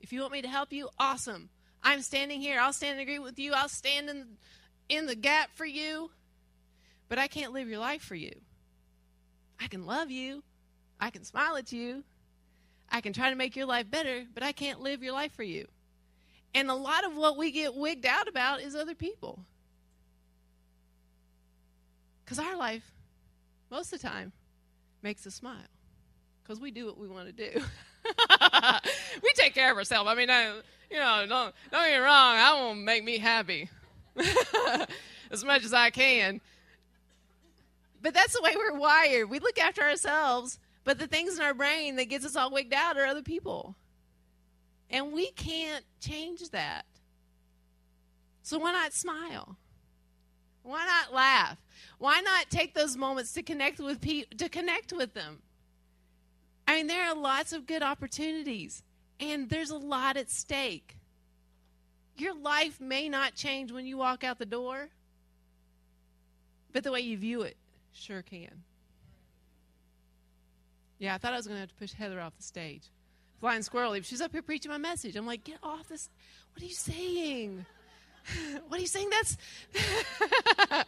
If 0.00 0.12
you 0.12 0.20
want 0.20 0.32
me 0.32 0.42
to 0.42 0.48
help 0.48 0.72
you, 0.72 0.88
awesome. 0.98 1.48
I'm 1.82 2.02
standing 2.02 2.40
here. 2.40 2.60
I'll 2.60 2.72
stand 2.72 2.92
and 2.92 3.00
agree 3.00 3.18
with 3.18 3.38
you. 3.38 3.52
I'll 3.54 3.68
stand 3.68 4.10
in, 4.10 4.26
in 4.88 5.06
the 5.06 5.14
gap 5.14 5.50
for 5.54 5.64
you. 5.64 6.10
But 7.08 7.18
I 7.18 7.26
can't 7.26 7.52
live 7.52 7.68
your 7.68 7.78
life 7.78 8.02
for 8.02 8.14
you. 8.14 8.32
I 9.58 9.66
can 9.66 9.86
love 9.86 10.10
you. 10.10 10.42
I 11.00 11.10
can 11.10 11.24
smile 11.24 11.56
at 11.56 11.72
you. 11.72 12.04
I 12.90 13.00
can 13.00 13.12
try 13.12 13.30
to 13.30 13.36
make 13.36 13.56
your 13.56 13.66
life 13.66 13.90
better, 13.90 14.24
but 14.34 14.42
I 14.42 14.52
can't 14.52 14.80
live 14.80 15.02
your 15.02 15.12
life 15.12 15.32
for 15.32 15.42
you. 15.42 15.66
And 16.54 16.70
a 16.70 16.74
lot 16.74 17.04
of 17.04 17.16
what 17.16 17.36
we 17.36 17.52
get 17.52 17.74
wigged 17.74 18.06
out 18.06 18.28
about 18.28 18.60
is 18.60 18.74
other 18.74 18.94
people. 18.94 19.38
Because 22.24 22.38
our 22.38 22.56
life 22.56 22.90
most 23.70 23.92
of 23.92 24.00
the 24.00 24.08
time 24.08 24.32
makes 25.02 25.26
us 25.26 25.34
smile 25.34 25.56
because 26.42 26.60
we 26.60 26.70
do 26.70 26.86
what 26.86 26.98
we 26.98 27.08
want 27.08 27.26
to 27.26 27.32
do. 27.32 27.60
we 29.22 29.32
take 29.34 29.54
care 29.54 29.70
of 29.70 29.78
ourselves. 29.78 30.10
I 30.10 30.14
mean, 30.14 30.30
I, 30.30 30.52
you 30.90 30.98
know, 30.98 31.24
don't 31.28 31.54
don't 31.70 31.84
get 31.84 31.92
me 31.92 31.98
wrong. 31.98 32.36
I 32.36 32.60
want 32.60 32.78
to 32.78 32.84
make 32.84 33.04
me 33.04 33.18
happy 33.18 33.68
as 35.30 35.44
much 35.44 35.64
as 35.64 35.72
I 35.72 35.90
can. 35.90 36.40
But 38.02 38.14
that's 38.14 38.32
the 38.32 38.42
way 38.42 38.54
we're 38.56 38.78
wired. 38.78 39.30
We 39.30 39.38
look 39.38 39.58
after 39.58 39.82
ourselves, 39.82 40.58
but 40.84 40.98
the 40.98 41.06
things 41.06 41.36
in 41.36 41.44
our 41.44 41.54
brain 41.54 41.96
that 41.96 42.06
gets 42.06 42.24
us 42.24 42.34
all 42.34 42.50
wigged 42.50 42.72
out 42.72 42.98
are 42.98 43.04
other 43.04 43.22
people, 43.22 43.76
and 44.88 45.12
we 45.12 45.30
can't 45.32 45.84
change 46.00 46.48
that. 46.50 46.86
So 48.42 48.58
why 48.58 48.72
not 48.72 48.92
smile? 48.92 49.56
Why 50.62 50.84
not 50.86 51.14
laugh? 51.14 51.58
Why 51.98 52.20
not 52.20 52.50
take 52.50 52.74
those 52.74 52.96
moments 52.96 53.32
to 53.34 53.42
connect 53.42 53.78
with 53.78 54.00
people, 54.00 54.36
to 54.38 54.48
connect 54.48 54.92
with 54.92 55.14
them? 55.14 55.42
I 56.66 56.76
mean, 56.76 56.86
there 56.86 57.08
are 57.08 57.14
lots 57.14 57.52
of 57.52 57.66
good 57.66 57.82
opportunities, 57.82 58.82
and 59.18 59.48
there's 59.48 59.70
a 59.70 59.76
lot 59.76 60.16
at 60.16 60.30
stake. 60.30 60.96
Your 62.16 62.34
life 62.34 62.80
may 62.80 63.08
not 63.08 63.34
change 63.34 63.72
when 63.72 63.86
you 63.86 63.96
walk 63.96 64.24
out 64.24 64.38
the 64.38 64.46
door, 64.46 64.88
but 66.72 66.84
the 66.84 66.92
way 66.92 67.00
you 67.00 67.16
view 67.16 67.42
it 67.42 67.56
sure 67.92 68.22
can. 68.22 68.62
Yeah, 70.98 71.14
I 71.14 71.18
thought 71.18 71.32
I 71.32 71.36
was 71.36 71.46
going 71.46 71.56
to 71.56 71.60
have 71.60 71.70
to 71.70 71.74
push 71.74 71.92
Heather 71.92 72.20
off 72.20 72.36
the 72.36 72.42
stage. 72.42 72.82
Flying 73.40 73.62
squirrel 73.62 73.92
leap. 73.92 74.04
She's 74.04 74.20
up 74.20 74.32
here 74.32 74.42
preaching 74.42 74.70
my 74.70 74.76
message. 74.78 75.16
I'm 75.16 75.26
like, 75.26 75.44
get 75.44 75.58
off 75.62 75.88
this. 75.88 76.10
What 76.52 76.62
are 76.62 76.66
you 76.66 76.74
saying? 76.74 77.66
What 78.68 78.78
are 78.78 78.82
you 78.82 78.86
saying? 78.86 79.08
That's 79.10 79.36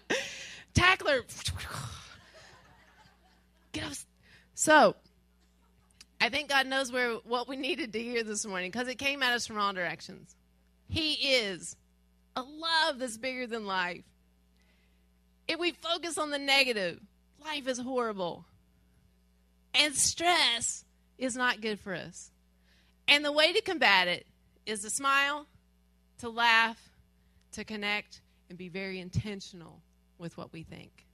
Get 3.73 3.85
off. 3.85 4.07
So, 4.55 4.97
I 6.21 6.29
think 6.29 6.49
God 6.49 6.67
knows 6.67 6.93
where 6.93 7.15
what 7.25 7.49
we 7.49 7.57
needed 7.57 7.93
to 7.95 8.03
hear 8.03 8.23
this 8.23 8.47
morning 8.47 8.71
because 8.71 8.89
it 8.89 8.97
came 8.97 9.23
at 9.23 9.33
us 9.33 9.47
from 9.47 9.59
all 9.59 9.73
directions. 9.73 10.37
He 10.89 11.15
is 11.15 11.77
a 12.37 12.43
love 12.43 12.99
that's 12.99 13.19
bigger 13.19 13.47
than 13.47 13.67
life. 13.67 14.05
If 15.49 15.59
we 15.59 15.73
focus 15.73 16.19
on 16.19 16.31
the 16.31 16.39
negative, 16.39 17.01
life 17.45 17.67
is 17.67 17.79
horrible. 17.79 18.45
And 19.75 19.95
stress 19.95 20.85
is 21.19 21.35
not 21.35 21.61
good 21.61 21.81
for 21.81 21.95
us. 21.95 22.31
And 23.09 23.25
the 23.25 23.33
way 23.33 23.53
to 23.53 23.63
combat 23.63 24.07
it 24.07 24.27
is 24.65 24.83
to 24.83 24.91
smile, 24.91 25.47
to 26.19 26.29
laugh, 26.29 26.81
to 27.53 27.65
connect, 27.65 28.21
and 28.49 28.57
be 28.57 28.69
very 28.69 29.01
intentional 29.01 29.81
with 30.23 30.39
what 30.39 30.53
we 30.53 30.63
think. 30.63 31.05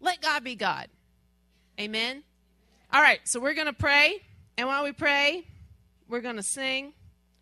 Let 0.00 0.20
God 0.20 0.42
be 0.42 0.56
God. 0.56 0.88
Amen. 1.78 2.24
All 2.92 3.00
right, 3.00 3.20
so 3.24 3.38
we're 3.38 3.54
going 3.54 3.66
to 3.66 3.72
pray. 3.72 4.22
And 4.56 4.66
while 4.66 4.82
we 4.82 4.92
pray, 4.92 5.46
we're 6.08 6.22
going 6.22 6.36
to 6.36 6.42
sing. 6.42 6.94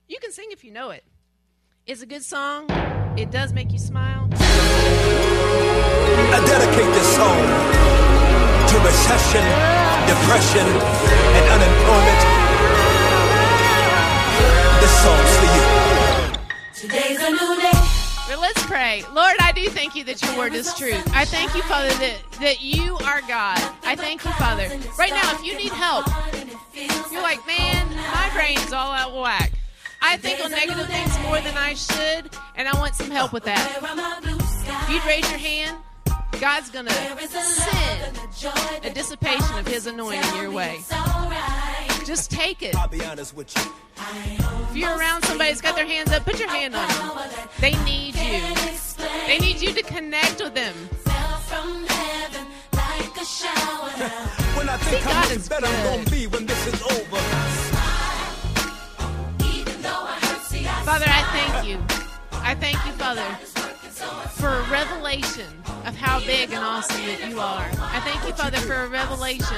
You 0.08 0.18
can 0.18 0.32
sing 0.32 0.48
if 0.50 0.64
you 0.64 0.72
know 0.72 0.90
it. 0.90 1.04
It's 1.86 2.02
a 2.02 2.06
good 2.06 2.24
song, 2.24 2.66
it 3.16 3.30
does 3.30 3.52
make 3.52 3.72
you 3.72 3.78
smile. 3.78 4.28
I 6.28 6.42
dedicate 6.44 6.92
this 6.92 7.16
song 7.16 7.38
to 8.66 8.76
recession, 8.84 9.44
depression, 10.10 10.66
and 11.36 11.44
unemployment. 11.54 12.20
This 14.82 14.94
song's 15.02 15.36
for 15.38 15.48
you. 15.54 15.64
Today's 16.74 17.22
a 17.22 17.30
new 17.30 17.60
day. 17.62 17.75
But 18.28 18.40
let's 18.40 18.64
pray. 18.66 19.04
Lord, 19.12 19.36
I 19.40 19.52
do 19.52 19.68
thank 19.68 19.94
you 19.94 20.02
that 20.04 20.20
your 20.22 20.36
word 20.36 20.52
is 20.52 20.74
truth. 20.74 21.02
I 21.14 21.24
thank 21.24 21.54
you, 21.54 21.62
Father, 21.62 21.88
that, 21.88 22.16
that 22.40 22.60
you 22.60 22.96
are 22.98 23.20
God. 23.22 23.58
I 23.84 23.94
thank 23.94 24.24
you, 24.24 24.32
Father. 24.32 24.68
Right 24.98 25.12
now, 25.12 25.32
if 25.34 25.44
you 25.44 25.56
need 25.56 25.72
help, 25.72 26.06
you're 27.12 27.22
like, 27.22 27.46
man, 27.46 27.88
my 27.94 28.30
brain's 28.34 28.72
all 28.72 28.92
out 28.92 29.10
of 29.10 29.22
whack. 29.22 29.52
I 30.02 30.16
think 30.16 30.44
on 30.44 30.50
negative 30.50 30.86
things 30.88 31.18
more 31.20 31.40
than 31.40 31.56
I 31.56 31.74
should, 31.74 32.30
and 32.56 32.68
I 32.68 32.76
want 32.78 32.94
some 32.96 33.10
help 33.10 33.32
with 33.32 33.44
that. 33.44 33.78
If 34.82 34.90
you'd 34.90 35.04
raise 35.04 35.28
your 35.30 35.38
hand, 35.38 35.76
God's 36.40 36.70
going 36.70 36.86
to 36.86 36.92
send 37.28 38.18
a 38.84 38.90
dissipation 38.90 39.58
of 39.58 39.66
his 39.66 39.86
anointing 39.86 40.34
your 40.36 40.50
way. 40.50 40.80
Just 42.04 42.30
take 42.30 42.62
it. 42.62 42.76
I'll 42.76 42.88
be 42.88 43.04
honest 43.04 43.34
with 43.34 43.56
you. 43.56 44.45
If 44.76 44.82
you're 44.82 44.98
around 44.98 45.24
somebody 45.24 45.48
that's 45.48 45.62
got 45.62 45.74
their 45.74 45.86
hands 45.86 46.12
up, 46.12 46.26
put 46.26 46.38
your 46.38 46.50
hand 46.50 46.76
on 46.76 46.86
them. 46.86 47.30
They 47.60 47.72
need 47.84 48.14
you. 48.14 48.42
They 49.26 49.38
need 49.38 49.58
you 49.58 49.72
to 49.72 49.82
connect 49.82 50.38
with 50.38 50.52
them. 50.52 50.74
When 54.54 54.68
I 54.68 54.76
think 54.76 55.02
See, 55.02 55.08
how 55.08 55.12
God 55.12 55.28
much 55.30 55.38
is 55.38 55.48
better 55.48 55.66
I'm 55.66 55.96
gonna 55.96 56.10
be 56.10 56.26
when 56.26 56.44
this 56.44 56.66
is 56.66 56.82
over. 56.82 57.16
Father, 60.84 61.06
I 61.08 61.22
thank 61.32 61.66
you. 61.66 61.78
I 62.32 62.54
thank 62.54 62.76
you, 62.84 62.92
Father, 62.92 63.24
for 64.36 64.48
a 64.48 64.70
revelation 64.70 65.48
of 65.86 65.96
how 65.96 66.20
big 66.20 66.50
and 66.52 66.62
awesome 66.62 67.00
that 67.06 67.30
you 67.30 67.40
are. 67.40 67.68
I 67.80 68.00
thank 68.00 68.22
you, 68.26 68.34
Father, 68.34 68.58
for 68.58 68.74
a 68.74 68.88
revelation 68.88 69.56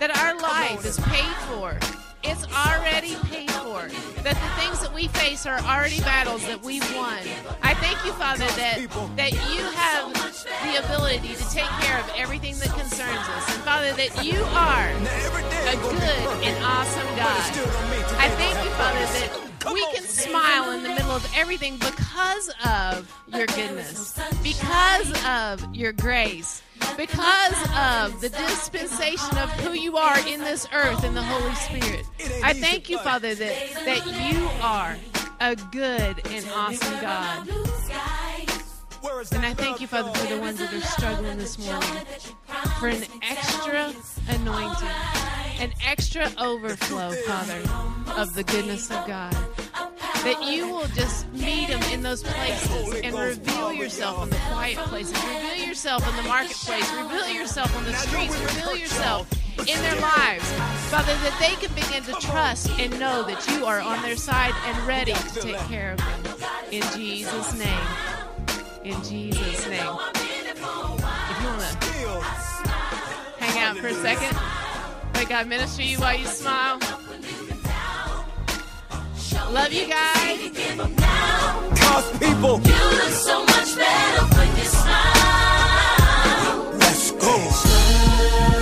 that 0.00 0.16
our 0.18 0.36
life 0.38 0.84
is 0.84 0.98
paid 1.00 1.34
for. 1.48 1.78
It's 2.22 2.44
already 2.52 3.14
paid 3.32 3.50
for. 3.50 3.88
That 4.22 4.36
the 4.36 4.60
things 4.60 4.80
that 4.80 4.92
we 4.92 5.08
face 5.08 5.46
are 5.46 5.60
already 5.60 6.00
battles 6.00 6.46
that 6.46 6.62
we've 6.62 6.84
won. 6.94 7.20
I 7.62 7.72
thank 7.74 8.04
you, 8.04 8.12
Father, 8.12 8.44
that, 8.60 8.84
that 9.16 9.32
you 9.32 9.62
have 9.72 10.12
the 10.12 10.84
ability 10.84 11.34
to 11.34 11.50
take 11.50 11.70
care 11.80 11.98
of 11.98 12.10
everything 12.14 12.58
that 12.58 12.68
concerns 12.76 13.24
us. 13.32 13.54
And 13.54 13.64
Father, 13.64 13.92
that 13.94 14.12
you 14.22 14.42
are 14.52 14.88
a 14.92 15.76
good 15.88 16.44
and 16.44 16.64
awesome 16.64 17.08
God. 17.16 17.48
I 18.20 18.28
thank 18.36 18.62
you, 18.62 18.70
Father, 18.76 18.98
that 18.98 19.47
We 19.72 19.86
can 19.92 20.02
smile 20.02 20.70
in 20.72 20.82
the 20.82 20.88
middle 20.90 21.10
of 21.10 21.30
everything 21.36 21.76
because 21.76 22.50
of 22.64 23.12
your 23.28 23.46
goodness, 23.46 24.18
because 24.42 25.24
of 25.24 25.74
your 25.74 25.92
grace, 25.92 26.62
because 26.96 27.62
of 27.76 28.20
the 28.20 28.28
dispensation 28.28 29.36
of 29.38 29.50
who 29.60 29.72
you 29.72 29.96
are 29.96 30.18
in 30.28 30.40
this 30.40 30.66
earth 30.72 31.04
in 31.04 31.14
the 31.14 31.22
Holy 31.22 31.54
Spirit. 31.54 32.06
I 32.42 32.52
thank 32.54 32.88
you, 32.88 32.98
Father, 32.98 33.34
that, 33.34 33.70
that 33.84 34.06
you 34.06 34.48
are 34.62 34.96
a 35.40 35.56
good 35.56 36.26
and 36.28 36.46
awesome 36.54 37.00
God. 37.00 37.48
And 39.32 39.44
I 39.46 39.54
thank 39.54 39.80
you, 39.80 39.86
Father, 39.86 40.12
for 40.12 40.34
the 40.34 40.40
ones 40.40 40.58
that 40.58 40.72
are 40.72 40.80
struggling 40.80 41.38
this 41.38 41.58
morning, 41.58 42.04
for 42.78 42.88
an 42.88 43.04
extra 43.22 43.92
anointing, 44.28 44.88
an 45.58 45.72
extra 45.84 46.30
overflow, 46.38 47.10
Father, 47.26 47.60
of 48.16 48.34
the 48.34 48.44
goodness 48.44 48.90
of 48.90 49.06
God. 49.06 49.36
That 50.24 50.42
you 50.44 50.68
will 50.68 50.86
just 50.88 51.30
meet 51.32 51.68
them 51.68 51.82
in 51.92 52.02
those 52.02 52.22
places 52.22 53.00
and 53.02 53.16
reveal 53.16 53.72
yourself 53.72 54.24
in 54.24 54.30
the 54.30 54.36
quiet 54.36 54.76
places, 54.78 55.14
reveal 55.14 55.66
yourself 55.66 56.08
in 56.08 56.16
the 56.16 56.22
marketplace, 56.22 56.92
reveal 56.92 57.28
yourself 57.28 57.76
on 57.76 57.84
the 57.84 57.92
streets, 57.94 58.38
reveal 58.40 58.76
yourself 58.76 59.30
in 59.58 59.80
their 59.82 60.00
lives. 60.00 60.50
Father, 60.90 61.14
that 61.14 61.36
they 61.40 61.54
can 61.64 61.74
begin 61.74 62.02
to 62.04 62.12
trust 62.26 62.70
and 62.78 62.98
know 62.98 63.22
that 63.24 63.46
you 63.48 63.64
are 63.66 63.80
on 63.80 64.02
their 64.02 64.16
side 64.16 64.54
and 64.64 64.86
ready 64.86 65.12
to 65.12 65.40
take 65.40 65.58
care 65.68 65.92
of 65.92 65.98
them. 65.98 66.34
In 66.70 66.82
Jesus' 66.96 67.58
name. 67.58 67.86
In 68.84 69.02
Jesus' 69.02 69.68
name. 69.68 69.98
If 70.14 71.40
you 71.40 71.48
want 71.48 71.80
to 71.80 71.88
hang 73.38 73.62
out 73.62 73.76
for 73.78 73.88
a 73.88 73.94
second, 73.94 74.36
May 75.18 75.24
God 75.24 75.48
ministry. 75.48 75.84
you 75.84 75.98
while 75.98 76.16
you 76.16 76.26
smile. 76.26 76.78
Love 79.50 79.72
you 79.72 79.88
guys. 79.88 80.38
Cause 81.80 82.18
people, 82.20 82.60
you 82.62 82.78
look 83.00 83.10
so 83.10 83.42
much 83.42 83.76
better 83.76 84.24
when 84.36 84.56
you 84.56 84.62
smile. 84.62 85.98
Let's 86.78 87.10
go. 87.10 88.57